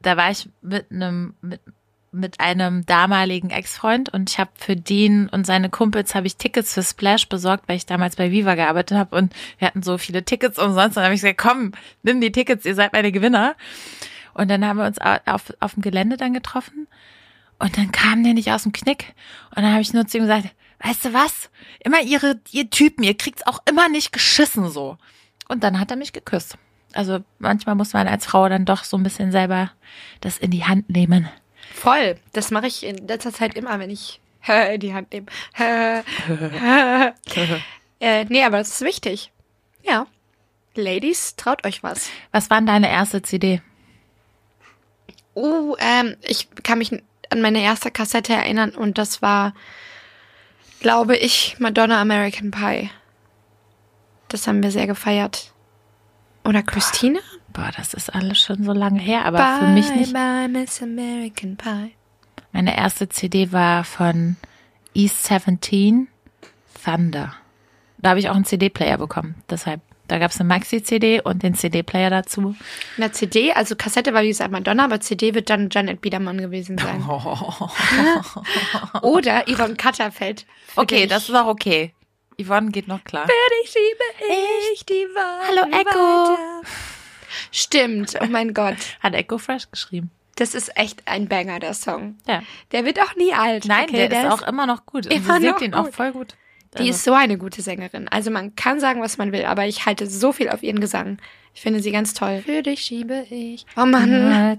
[0.00, 1.60] da war ich mit einem, mit,
[2.10, 6.74] mit einem damaligen Ex-Freund und ich habe für den und seine Kumpels habe ich Tickets
[6.74, 10.24] für Splash besorgt, weil ich damals bei Viva gearbeitet habe und wir hatten so viele
[10.24, 11.72] Tickets umsonst und dann habe ich gesagt, komm,
[12.02, 13.54] nimm die Tickets, ihr seid meine Gewinner.
[14.34, 16.88] Und dann haben wir uns au- auf, auf dem Gelände dann getroffen
[17.58, 19.14] und dann kam der nicht aus dem Knick
[19.54, 20.48] und dann habe ich nur zu ihm gesagt,
[20.80, 21.50] weißt du was,
[21.80, 24.96] immer ihre, ihr Typen, ihr kriegt's auch immer nicht geschissen so.
[25.48, 26.56] Und dann hat er mich geküsst.
[26.94, 29.70] Also manchmal muss man als Frau dann doch so ein bisschen selber
[30.20, 31.28] das in die Hand nehmen.
[31.74, 32.16] Voll.
[32.32, 34.20] Das mache ich in letzter Zeit immer, wenn ich
[34.72, 35.26] in die Hand nehme.
[38.00, 39.32] äh, nee, aber das ist wichtig.
[39.82, 40.06] Ja.
[40.74, 42.08] Ladies, traut euch was.
[42.30, 43.60] Was war denn deine erste CD?
[45.34, 46.92] Uh, ähm, ich kann mich
[47.30, 49.54] an meine erste Kassette erinnern und das war,
[50.80, 52.90] glaube ich, Madonna American Pie.
[54.28, 55.51] Das haben wir sehr gefeiert.
[56.44, 57.20] Oder Christina?
[57.52, 60.12] Boah, das ist alles schon so lange her, aber für mich nicht.
[60.12, 61.94] Bye, Miss American Pie.
[62.52, 64.36] Meine erste CD war von
[64.94, 66.08] East 17,
[66.84, 67.34] Thunder.
[67.98, 69.36] Da habe ich auch einen CD-Player bekommen.
[69.48, 72.56] Deshalb, da gab es eine Maxi-CD und den CD-Player dazu.
[72.96, 76.76] Na, CD, also Kassette war wie gesagt Madonna, aber CD wird dann Janet Biedermann gewesen
[76.78, 77.04] sein.
[79.02, 80.46] Oder Yvonne Katterfeld.
[80.66, 81.08] Für Okay, dich.
[81.10, 81.94] das ist auch okay.
[82.44, 83.26] Yvonne geht noch klar.
[83.26, 84.34] Für dich liebe
[84.74, 85.98] ich die Wahrheit Hallo, Echo.
[85.98, 86.68] weiter.
[87.50, 88.76] Stimmt, oh mein Gott.
[89.00, 90.10] Hat Echo Fresh geschrieben.
[90.36, 92.16] Das ist echt ein Banger, der Song.
[92.26, 92.42] Ja.
[92.72, 93.66] Der wird auch nie alt.
[93.66, 94.08] Nein, okay?
[94.08, 95.06] der, ist auch immer noch gut.
[95.06, 96.34] Und immer sie singt ihn auch voll gut.
[96.78, 98.08] Die ist so eine gute Sängerin.
[98.08, 101.18] Also man kann sagen, was man will, aber ich halte so viel auf ihren Gesang.
[101.54, 102.42] Ich finde sie ganz toll.
[102.46, 103.66] Für dich schiebe ich.
[103.76, 104.58] Oh Mann.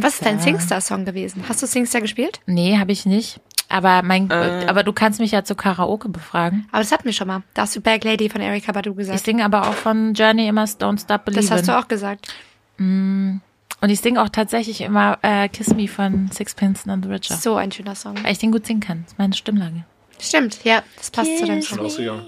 [0.00, 1.44] Was ist dein Singstar-Song gewesen?
[1.48, 2.40] Hast du Singstar gespielt?
[2.44, 3.40] Nee, habe ich nicht.
[3.70, 6.66] Aber mein, aber du kannst mich ja zu Karaoke befragen.
[6.72, 7.42] Aber das hatten wir schon mal.
[7.54, 9.24] Da hast du Bag Lady von Erika Badu Ich gesagt.
[9.24, 11.34] singe aber auch von Journey immer Don't Stop Believin'.
[11.48, 12.32] Das hast du auch gesagt.
[12.78, 13.42] Und
[13.90, 17.36] ich singe auch tatsächlich immer äh, Kiss Me von Sixpence and the Richer.
[17.36, 18.14] So ein schöner Song.
[18.22, 19.02] Weil ich den gut singen kann.
[19.04, 19.84] Das ist meine Stimmlage.
[20.20, 22.20] Stimmt, ja, das passt zu deinem Schon Song.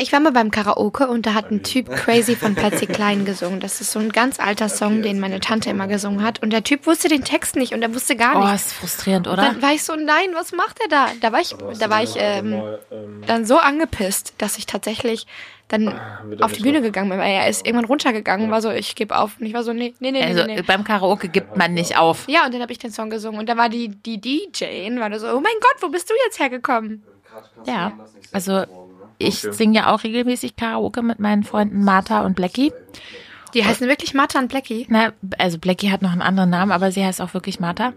[0.00, 3.58] Ich war mal beim Karaoke und da hat ein Typ Crazy von Patsy Klein gesungen.
[3.58, 6.40] Das ist so ein ganz alter Song, den meine Tante immer gesungen hat.
[6.40, 8.66] Und der Typ wusste den Text nicht und er wusste gar Oh, nichts.
[8.66, 9.42] ist frustrierend, oder?
[9.42, 11.06] Dann war ich so, nein, was macht er da?
[11.20, 12.52] Da war ich, da war ich ähm,
[12.92, 15.26] ähm, dann so angepisst, dass ich tatsächlich
[15.66, 15.86] dann
[16.28, 17.18] wieder auf die nicht Bühne gegangen bin.
[17.18, 19.32] Weil er ist irgendwann runtergegangen, war so, ich gebe auf.
[19.40, 20.62] Und ich war so, nee, nee, nee, Also nee, nee.
[20.62, 22.28] beim Karaoke gibt man nicht auf.
[22.28, 23.40] Ja, und dann habe ich den Song gesungen.
[23.40, 24.64] Und da war die, die DJ,
[25.00, 27.02] war da so, oh mein Gott, wo bist du jetzt hergekommen?
[27.66, 27.92] Ja.
[28.32, 28.64] Also
[29.18, 29.52] ich Okay.
[29.54, 32.72] singe ja auch regelmäßig Karaoke mit meinen Freunden Martha und Blackie.
[33.54, 34.86] Die heißen wirklich Martha und Blackie.
[34.90, 37.92] Na, also Blackie hat noch einen anderen Namen, aber sie heißt auch wirklich Martha.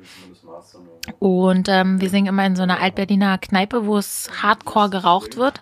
[1.19, 5.61] Und ähm, wir singen immer in so einer Altberliner Kneipe, wo es hardcore geraucht wird.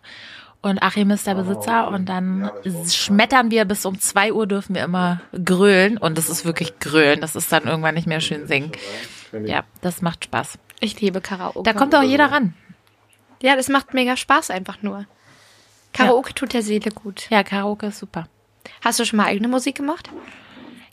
[0.62, 2.52] Und Achim ist der Besitzer und dann
[2.90, 5.98] schmettern wir bis um zwei Uhr dürfen wir immer grölen.
[5.98, 7.22] Und das ist wirklich grölen.
[7.22, 8.74] Das ist dann irgendwann nicht mehr schön singen.
[9.46, 10.60] Ja, das macht Spaß.
[10.82, 11.64] Ich liebe Karaoke.
[11.64, 12.54] Da kommt auch jeder ran.
[13.42, 15.06] Ja, das macht mega Spaß einfach nur.
[15.94, 17.28] Karaoke tut der Seele gut.
[17.30, 18.28] Ja, Karaoke ist super.
[18.84, 20.10] Hast du schon mal eigene Musik gemacht?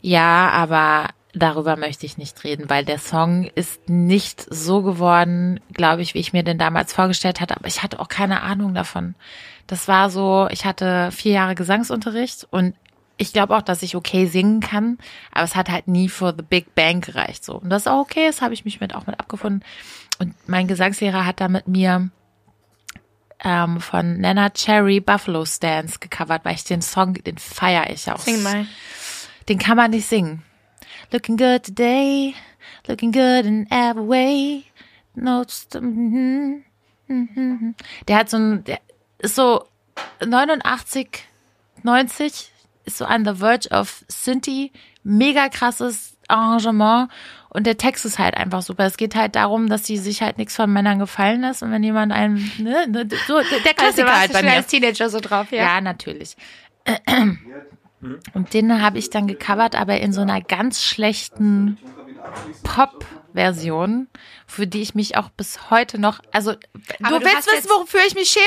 [0.01, 6.01] Ja, aber darüber möchte ich nicht reden, weil der Song ist nicht so geworden, glaube
[6.01, 7.55] ich, wie ich mir den damals vorgestellt hatte.
[7.55, 9.15] Aber ich hatte auch keine Ahnung davon.
[9.67, 12.73] Das war so, ich hatte vier Jahre Gesangsunterricht und
[13.17, 14.99] ich glaube auch, dass ich okay singen kann,
[15.31, 17.55] aber es hat halt nie für The Big Bang gereicht so.
[17.55, 19.63] Und das ist auch okay, das habe ich mich mit auch mit abgefunden.
[20.19, 22.09] Und mein Gesangslehrer hat da mit mir
[23.43, 28.19] ähm, von Nana Cherry Buffalo Stance gecovert, weil ich den Song, den feiere ich auch.
[28.19, 28.65] Sing mal.
[29.47, 30.43] Den kann man nicht singen.
[31.11, 32.35] Looking good today,
[32.87, 34.63] looking good in every way.
[35.15, 35.43] No,
[35.79, 36.63] mhm,
[37.07, 37.75] mhm, mhm.
[38.07, 38.79] der hat so ein, der
[39.19, 39.65] ist so
[40.25, 41.23] 89,
[41.83, 42.51] 90,
[42.85, 44.71] ist so on the verge of Synthie,
[45.03, 47.09] mega krasses Arrangement
[47.57, 48.85] und der Text ist halt einfach super.
[48.85, 51.81] Es geht halt darum, dass sie sich halt nichts von Männern gefallen lässt und wenn
[51.81, 54.55] jemand einen, ne, ne so, der Klassiker also halt bei schon mir.
[54.57, 55.63] als Teenager so drauf, ja.
[55.63, 56.37] Ja, natürlich.
[58.35, 61.79] Und den habe ich dann gecovert, aber in so einer ganz schlechten
[62.61, 64.07] Pop-Version,
[64.45, 66.51] für die ich mich auch bis heute noch, also
[67.01, 68.45] Aber du willst wissen, wofür ich mich schäme?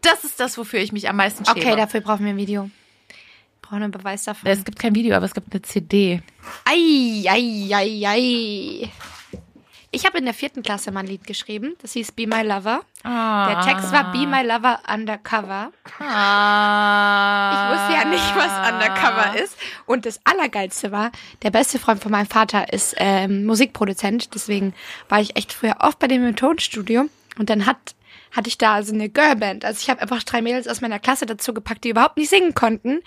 [0.00, 1.58] Das ist das, wofür ich mich am meisten schäme.
[1.58, 2.70] Okay, dafür brauchen wir ein Video.
[3.64, 4.50] Brauchen einen Beweis davon.
[4.50, 6.22] es gibt kein Video, aber es gibt eine CD.
[6.66, 8.90] Ei, ei, ei, ei.
[9.90, 11.76] Ich habe in der vierten Klasse mal ein Lied geschrieben.
[11.80, 12.80] Das hieß Be My Lover.
[13.04, 15.70] Der Text war Be My Lover Undercover.
[15.86, 15.94] Ich
[17.70, 19.56] wusste ja nicht, was Undercover ist.
[19.86, 21.12] Und das Allergeilste war,
[21.42, 24.34] der beste Freund von meinem Vater ist ähm, Musikproduzent.
[24.34, 24.74] Deswegen
[25.08, 27.06] war ich echt früher oft bei dem im Tonstudio.
[27.38, 27.94] Und dann hat,
[28.34, 29.64] hatte ich da so eine Girlband.
[29.64, 32.54] Also ich habe einfach drei Mädels aus meiner Klasse dazu gepackt, die überhaupt nicht singen
[32.54, 33.00] konnten.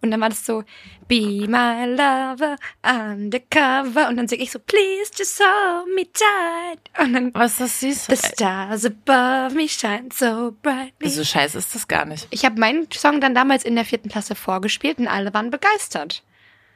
[0.00, 0.64] Und dann war das so,
[1.06, 4.08] Be my lover, undercover.
[4.08, 6.80] Und dann singe ich so, Please just hold me tight.
[6.98, 8.06] Und dann, Was ist das süß?
[8.06, 11.08] The stars above me shine so brightly.
[11.08, 12.26] So scheiße ist das gar nicht.
[12.30, 16.24] Ich habe meinen Song dann damals in der vierten Klasse vorgespielt und alle waren begeistert.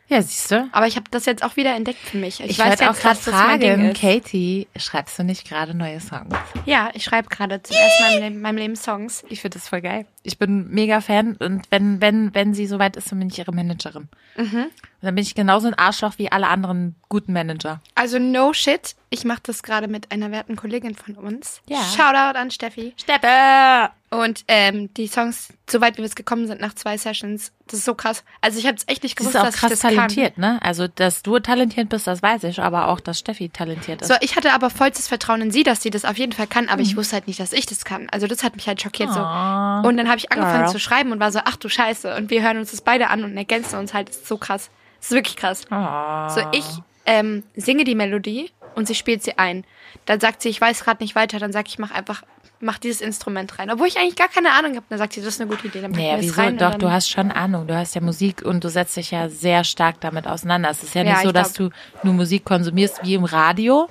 [0.09, 0.69] Ja, siehst du?
[0.71, 2.39] Aber ich habe das jetzt auch wieder entdeckt für mich.
[2.41, 3.93] Ich, Ich, weiß wollte auch jetzt, gerade fragen.
[3.93, 6.35] Katie, schreibst du nicht gerade neue Songs?
[6.65, 9.25] Ja, ich schreibe gerade zum ersten Mal in meinem Leben Songs.
[9.29, 10.07] Ich finde das voll geil.
[10.27, 13.53] Ich bin mega Fan und wenn, wenn, wenn sie soweit ist, dann bin ich ihre
[13.53, 14.09] Managerin.
[14.37, 14.65] Mhm.
[14.65, 17.81] Und dann bin ich genauso ein Arschloch wie alle anderen guten Manager.
[17.95, 21.63] Also no shit, ich mache das gerade mit einer werten Kollegin von uns.
[21.69, 21.83] Ja.
[21.97, 22.93] Shoutout an Steffi.
[22.97, 23.91] Steppe!
[24.11, 27.95] Und ähm, die Songs, soweit wir jetzt gekommen sind nach zwei Sessions, das ist so
[27.95, 28.23] krass.
[28.41, 30.61] Also ich habe es echt nicht gewusst, ist auch dass krass ich das talentiert, ne?
[30.63, 34.09] Also, dass du talentiert bist, das weiß ich, aber auch, dass Steffi talentiert ist.
[34.09, 34.19] kann.
[34.21, 36.69] So, ich hatte aber vollstes Vertrauen in sie, dass sie das auf jeden Fall kann,
[36.69, 38.09] aber ich wusste halt nicht, dass ich das kann.
[38.11, 39.19] Also das hat mich halt schockiert so.
[39.19, 39.87] Aw.
[39.87, 40.73] Und dann habe ich angefangen Girl.
[40.73, 42.15] zu schreiben und war so, ach du Scheiße.
[42.17, 44.09] Und wir hören uns das beide an und ergänzen uns halt.
[44.09, 44.71] Das ist so krass.
[44.99, 45.63] Das ist wirklich krass.
[45.71, 46.29] Oh.
[46.35, 46.65] So, ich
[47.07, 49.65] ähm, singe die Melodie und sie spielt sie ein.
[50.07, 51.39] Dann sagt sie, ich weiß gerade nicht weiter.
[51.39, 52.23] Dann sag ich, mach einfach,
[52.61, 53.71] mach dieses Instrument rein.
[53.71, 54.85] Obwohl ich eigentlich gar keine Ahnung habe.
[54.89, 55.81] Dann sagt sie, das ist eine gute Idee.
[55.81, 56.41] Dann Naja, wieso?
[56.41, 56.59] rein.
[56.59, 57.67] Doch, dann, du hast schon Ahnung.
[57.67, 60.71] Du hast ja Musik und du setzt dich ja sehr stark damit auseinander.
[60.71, 61.71] Es ist ja Ja, nicht so, dass du
[62.03, 63.89] nur Musik konsumierst wie im Radio,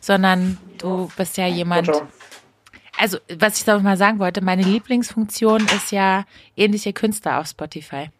[0.00, 1.90] sondern du bist ja jemand.
[3.02, 6.24] Also, was ich da mal sagen wollte, meine Lieblingsfunktion ist ja
[6.56, 8.10] ähnliche Künstler auf Spotify.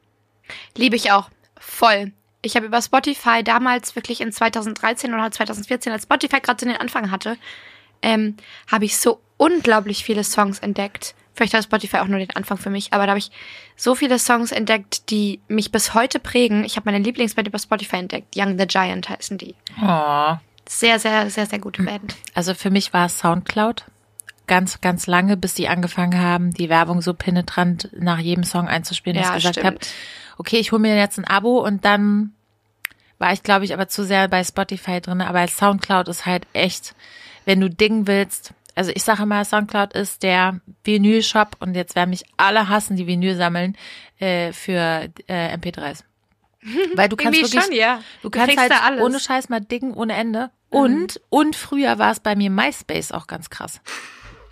[0.76, 1.30] Liebe ich auch.
[1.56, 2.10] Voll.
[2.42, 6.80] Ich habe über Spotify damals wirklich in 2013 oder 2014, als Spotify gerade so den
[6.80, 7.36] Anfang hatte,
[8.02, 8.36] ähm,
[8.72, 11.14] habe ich so unglaublich viele Songs entdeckt.
[11.34, 13.30] Vielleicht war Spotify auch nur den Anfang für mich, aber da habe ich
[13.76, 16.64] so viele Songs entdeckt, die mich bis heute prägen.
[16.64, 18.34] Ich habe meine Lieblingsband über Spotify entdeckt.
[18.36, 19.54] Young the Giant heißen die.
[19.80, 20.34] Oh.
[20.68, 22.16] Sehr, sehr, sehr, sehr gute Band.
[22.34, 23.84] Also für mich war es Soundcloud.
[24.52, 29.16] Ganz, ganz lange, bis die angefangen haben, die Werbung so penetrant nach jedem Song einzuspielen,
[29.16, 29.78] dass Ja, ich gesagt habe,
[30.36, 32.34] okay, ich hole mir jetzt ein Abo und dann
[33.18, 35.22] war ich, glaube ich, aber zu sehr bei Spotify drin.
[35.22, 36.94] Aber als Soundcloud ist halt echt,
[37.46, 42.10] wenn du dingen willst, also ich sage immer, Soundcloud ist der Vinyl-Shop und jetzt werden
[42.10, 43.74] mich alle hassen, die Vinyl sammeln,
[44.18, 46.04] äh, für äh, MP3s.
[46.94, 48.02] Weil du kannst wirklich, schon, ja.
[48.20, 48.98] du Du kannst halt da alles.
[48.98, 49.06] Mhm.
[49.06, 50.50] ohne Scheiß mal dingen ohne Ende.
[50.68, 53.80] Und, und früher war es bei mir MySpace auch ganz krass.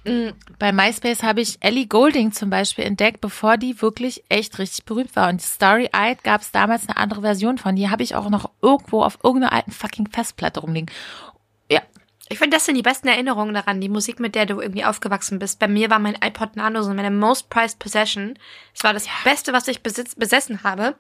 [0.05, 0.33] Mhm.
[0.59, 5.15] Bei MySpace habe ich Ellie Golding zum Beispiel entdeckt, bevor die wirklich echt richtig berühmt
[5.17, 5.29] war.
[5.29, 7.77] Und Starry Eyed gab es damals eine andere Version von.
[7.77, 10.91] Die habe ich auch noch irgendwo auf irgendeiner alten fucking Festplatte rumliegen.
[11.71, 11.83] Ja,
[12.29, 15.39] Ich finde, das sind die besten Erinnerungen daran, die Musik, mit der du irgendwie aufgewachsen
[15.39, 15.59] bist.
[15.59, 18.39] Bei mir war mein iPod Nano so meine most prized possession.
[18.75, 20.95] Es war das Beste, was ich besitz, besessen habe.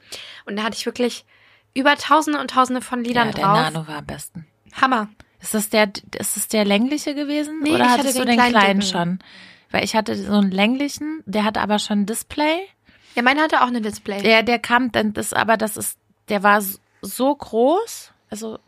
[0.44, 1.24] Und da hatte ich wirklich
[1.72, 3.56] über Tausende und Tausende von Liedern ja der drauf.
[3.56, 4.46] Nano war am besten.
[4.80, 5.08] Hammer.
[5.40, 7.60] Ist das der, ist das der längliche gewesen?
[7.62, 9.18] Nee, Oder ich hattest hatte du den den kleinen, kleinen schon?
[9.70, 12.60] Weil ich hatte so einen länglichen, der hatte aber schon ein Display.
[13.14, 14.22] Ja, meine hatte auch eine Display.
[14.22, 16.62] Der, der kam dann, das, aber das ist, der war
[17.02, 18.58] so groß, also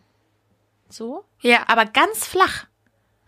[0.88, 2.66] so, Ja, aber ganz flach.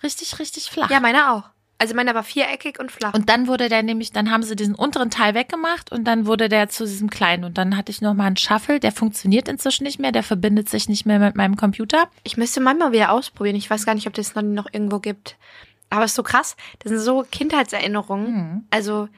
[0.03, 0.91] Richtig, richtig flach.
[0.91, 1.45] ja, meine auch.
[1.79, 3.15] Also meiner war viereckig und flach.
[3.15, 6.49] Und dann wurde der nämlich, dann haben sie diesen unteren Teil weggemacht und dann wurde
[6.49, 7.45] der zu diesem kleinen.
[7.45, 10.69] Und dann hatte ich noch mal einen Shuffle, der funktioniert inzwischen nicht mehr, der verbindet
[10.69, 12.09] sich nicht mehr mit meinem Computer.
[12.23, 13.57] ich müsste manchmal wieder ausprobieren.
[13.57, 15.37] Ich weiß gar nicht, ob das noch, noch irgendwo gibt.
[15.91, 16.57] Aber es ist so krass.
[16.79, 18.33] Das sind so Kindheitserinnerungen.
[18.33, 18.65] Mhm.
[18.71, 19.09] Also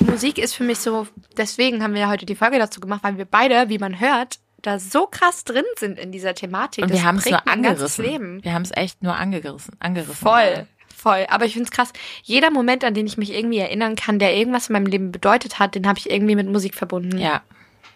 [0.00, 1.06] Musik ist für mich so,
[1.36, 4.78] deswegen haben wir heute die Folge dazu gemacht, weil wir beide, wie man hört, da
[4.78, 6.84] so krass drin sind in dieser Thematik.
[6.84, 8.04] Und Das wir haben es nur angerissen.
[8.04, 8.44] Leben.
[8.44, 9.74] Wir haben es echt nur angerissen.
[9.80, 10.14] angerissen.
[10.14, 10.66] Voll,
[11.02, 11.26] voll.
[11.28, 11.92] Aber ich find's krass.
[12.22, 15.58] Jeder Moment, an den ich mich irgendwie erinnern kann, der irgendwas in meinem Leben bedeutet
[15.58, 17.18] hat, den habe ich irgendwie mit Musik verbunden.
[17.18, 17.42] Ja.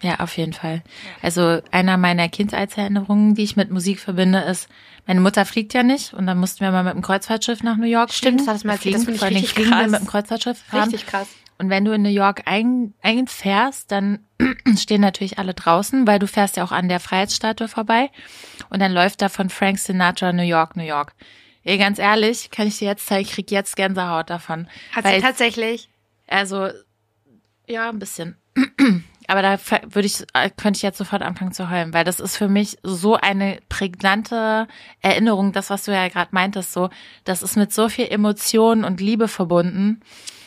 [0.02, 0.82] Ja, auf jeden Fall.
[1.22, 4.68] Also einer meiner Kindheitserinnerungen, die ich mit Musik verbinde, ist,
[5.06, 7.86] meine Mutter fliegt ja nicht und dann mussten wir mal mit dem Kreuzfahrtschiff nach New
[7.86, 8.38] York Stimmt, fliegen.
[8.38, 8.94] das hattest du mal erzählt.
[8.94, 9.90] Das fliegen, finde ich richtig fliegen krass.
[9.90, 10.82] mit dem Kreuzfahrtschiff fahren.
[10.82, 11.28] Richtig krass.
[11.58, 14.18] Und wenn du in New York ein, einfährst, dann
[14.76, 18.10] stehen natürlich alle draußen, weil du fährst ja auch an der Freiheitsstatue vorbei.
[18.68, 21.14] Und dann läuft da von Frank Sinatra New York, New York.
[21.66, 24.68] Ey, ganz ehrlich, kann ich dir jetzt zeigen, ich krieg jetzt Gänsehaut davon.
[24.92, 25.88] Hat Weil- sie tatsächlich.
[26.28, 26.68] Also,
[27.66, 28.36] ja, ein bisschen.
[29.28, 29.58] Aber da
[29.90, 32.78] würde ich, äh, könnte ich jetzt sofort anfangen zu heulen, weil das ist für mich
[32.84, 34.68] so eine prägnante
[35.02, 36.90] Erinnerung, das, was du ja gerade meintest, so,
[37.24, 40.00] das ist mit so viel Emotion und Liebe verbunden.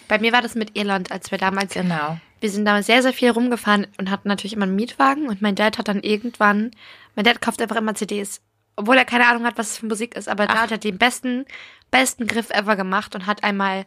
[0.07, 2.17] Bei mir war das mit Irland, als wir damals Genau.
[2.39, 5.55] wir sind damals sehr, sehr viel rumgefahren und hatten natürlich immer einen Mietwagen und mein
[5.55, 6.71] Dad hat dann irgendwann,
[7.15, 8.39] mein Dad kauft einfach immer CDs,
[8.79, 10.61] obwohl er keine Ahnung hat, was es für Musik ist, aber da Ach.
[10.63, 11.45] hat er den besten,
[11.91, 13.85] besten Griff ever gemacht und hat einmal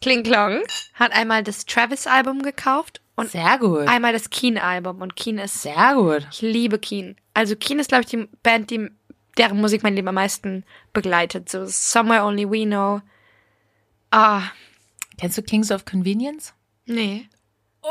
[0.00, 0.62] Kling Klong,
[0.94, 3.88] hat einmal das Travis-Album gekauft und Sehr gut.
[3.88, 6.26] einmal das Keen-Album und Keen ist, Sehr gut.
[6.30, 7.16] ich liebe Keen.
[7.34, 8.90] Also Keen ist, glaube ich, die Band, die,
[9.36, 13.00] deren Musik mein Leben am meisten begleitet, so Somewhere Only We Know.
[14.10, 14.42] Ah,
[15.18, 16.54] Kennst du Kings of Convenience?
[16.86, 17.28] nee.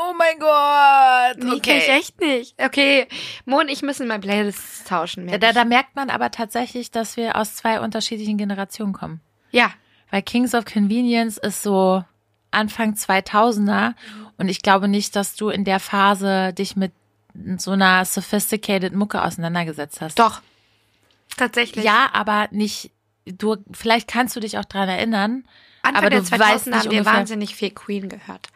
[0.00, 1.44] Oh mein Gott.
[1.44, 2.54] Nee, kenn ich echt nicht.
[2.62, 3.06] Okay,
[3.46, 5.26] Mo und ich müssen mal Playlists tauschen.
[5.26, 9.20] Da, merk da, merkt man aber tatsächlich, dass wir aus zwei unterschiedlichen Generationen kommen.
[9.50, 9.70] ja,
[10.10, 12.04] Weil Kings of Convenience ist so
[12.50, 13.94] Anfang 2000er
[14.38, 16.92] und ich glaube nicht, dass du in der Phase dich mit
[17.58, 20.18] so einer sophisticated Mucke auseinandergesetzt hast.
[20.18, 20.40] doch.
[21.36, 21.84] Tatsächlich.
[21.84, 22.90] Ja, aber nicht,
[23.26, 25.44] du, vielleicht kannst du dich auch dran erinnern,
[25.82, 27.12] Anfang aber der du 2000er weißt nicht haben wir ungefähr.
[27.18, 28.48] wahnsinnig viel Queen gehört.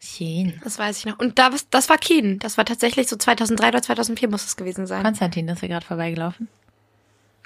[0.00, 0.60] Chen.
[0.62, 1.18] Das weiß ich noch.
[1.18, 2.38] Und da, was- das war Keen.
[2.38, 5.02] Das war tatsächlich so 2003 oder 2004 muss es gewesen sein.
[5.02, 6.48] Konstantin ist hier gerade vorbeigelaufen.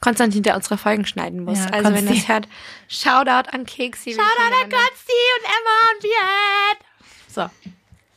[0.01, 1.59] Konstantin, der unsere Folgen schneiden muss.
[1.59, 2.15] Ja, also wenn Konsti.
[2.21, 2.49] das hört,
[2.89, 4.13] Shoutout an Keksi.
[4.13, 6.87] Shoutout an Konsti und Emma und Viet.
[7.29, 7.51] So,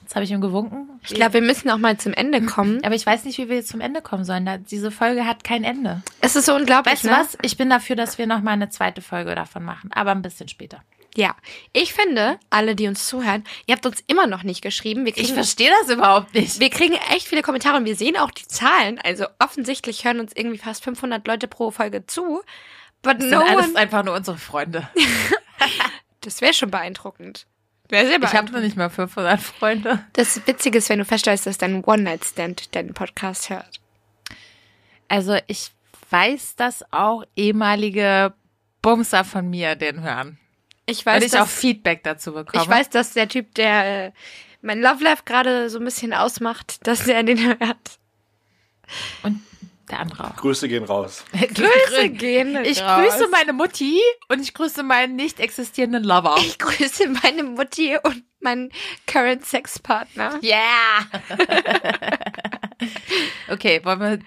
[0.01, 0.89] jetzt habe ich ihm gewunken.
[1.03, 2.81] Ich glaube, wir müssen auch mal zum Ende kommen.
[2.85, 4.47] aber ich weiß nicht, wie wir jetzt zum Ende kommen sollen.
[4.71, 6.01] Diese Folge hat kein Ende.
[6.21, 7.17] Es ist so unglaublich, Weißt du ne?
[7.19, 7.37] was?
[7.41, 10.47] Ich bin dafür, dass wir noch mal eine zweite Folge davon machen, aber ein bisschen
[10.47, 10.81] später.
[11.15, 11.35] Ja.
[11.73, 15.05] Ich finde, alle, die uns zuhören, ihr habt uns immer noch nicht geschrieben.
[15.05, 16.59] Wir kriegen verstehe das überhaupt nicht.
[16.59, 18.99] Wir kriegen echt viele Kommentare und wir sehen auch die Zahlen.
[18.99, 22.41] Also offensichtlich hören uns irgendwie fast 500 Leute pro Folge zu.
[23.03, 24.87] But Das no sind alles one, einfach nur unsere Freunde.
[26.21, 27.45] das wäre schon beeindruckend.
[27.89, 28.53] Wäre sehr Ich habe beeindruckend.
[28.53, 30.05] noch nicht mal 500 Freunde.
[30.13, 33.79] Das Witzige ist, wenn du feststellst, dass dein One-Night-Stand deinen Podcast hört.
[35.09, 35.69] Also ich
[36.09, 38.33] weiß, dass auch ehemalige
[38.81, 40.39] Bumser von mir den hören.
[40.85, 42.63] Ich Weil weiß, ich auch dass, Feedback dazu bekomme.
[42.63, 44.11] ich weiß, dass der Typ, der äh,
[44.61, 47.99] mein Love Life gerade so ein bisschen ausmacht, dass der den hört.
[49.23, 49.41] Und
[49.89, 50.35] der andere auch.
[50.35, 51.23] Grüße gehen raus.
[51.31, 53.11] Grüße gehen Ich raus.
[53.11, 56.35] grüße meine Mutti und ich grüße meinen nicht existierenden Lover.
[56.39, 58.71] Ich grüße meine Mutti und meinen
[59.07, 60.39] Current Sexpartner.
[60.41, 61.07] Yeah!
[63.49, 64.17] okay, wollen wir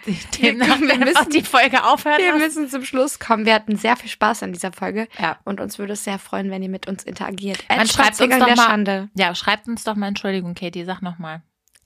[0.41, 2.19] den Wir- müssen- die Folge aufhören?
[2.19, 2.43] Wir lassen?
[2.45, 3.47] müssen zum Schluss kommen.
[3.47, 5.09] Wir hatten sehr viel Spaß an dieser Folge.
[5.19, 5.39] Ja.
[5.45, 7.65] Und uns würde es sehr freuen, wenn ihr mit uns interagiert.
[7.69, 8.57] Man schreibt uns doch mal.
[8.57, 9.09] Schande.
[9.15, 11.43] Ja, schreibt uns doch mal, Entschuldigung, Katie, sag noch mal.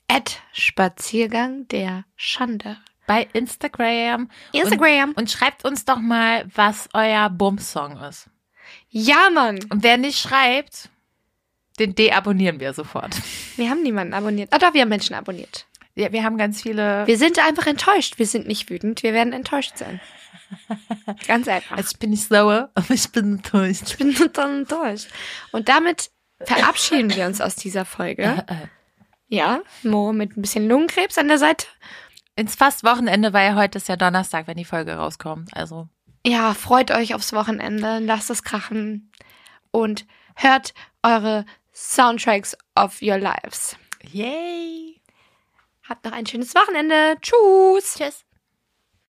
[0.08, 2.76] At Spaziergang der Schande.
[3.06, 4.30] Bei Instagram.
[4.52, 5.10] Instagram.
[5.10, 8.28] Und, und schreibt uns doch mal, was euer Bums-Song ist.
[8.88, 9.58] Ja, Mann.
[9.70, 10.90] Und wer nicht schreibt,
[11.78, 13.16] den deabonnieren wir sofort.
[13.56, 14.52] Wir haben niemanden abonniert.
[14.52, 15.66] Ah, doch, wir haben Menschen abonniert.
[15.94, 17.06] Ja, wir haben ganz viele.
[17.06, 18.18] Wir sind einfach enttäuscht.
[18.18, 19.02] Wir sind nicht wütend.
[19.02, 20.00] Wir werden enttäuscht sein.
[21.26, 21.76] Ganz einfach.
[21.76, 23.82] Also ich bin nicht sauer, aber ich bin enttäuscht.
[23.90, 25.08] Ich bin total enttäuscht.
[25.52, 26.10] Und damit
[26.42, 28.44] verabschieden wir uns aus dieser Folge.
[28.48, 28.66] Äh,
[29.28, 31.66] Ja, Mo mit ein bisschen Lungenkrebs an der Seite.
[32.34, 35.50] Ins fast Wochenende, weil heute ist ja Donnerstag, wenn die Folge rauskommt.
[35.54, 35.88] Also
[36.26, 39.12] Ja, freut euch aufs Wochenende, lasst es krachen
[39.70, 40.74] und hört
[41.04, 43.76] eure Soundtracks of your lives.
[44.10, 44.99] yay.
[45.90, 47.16] Habt noch ein schönes Wochenende.
[47.20, 47.94] Tschüss.
[47.98, 48.24] Tschüss.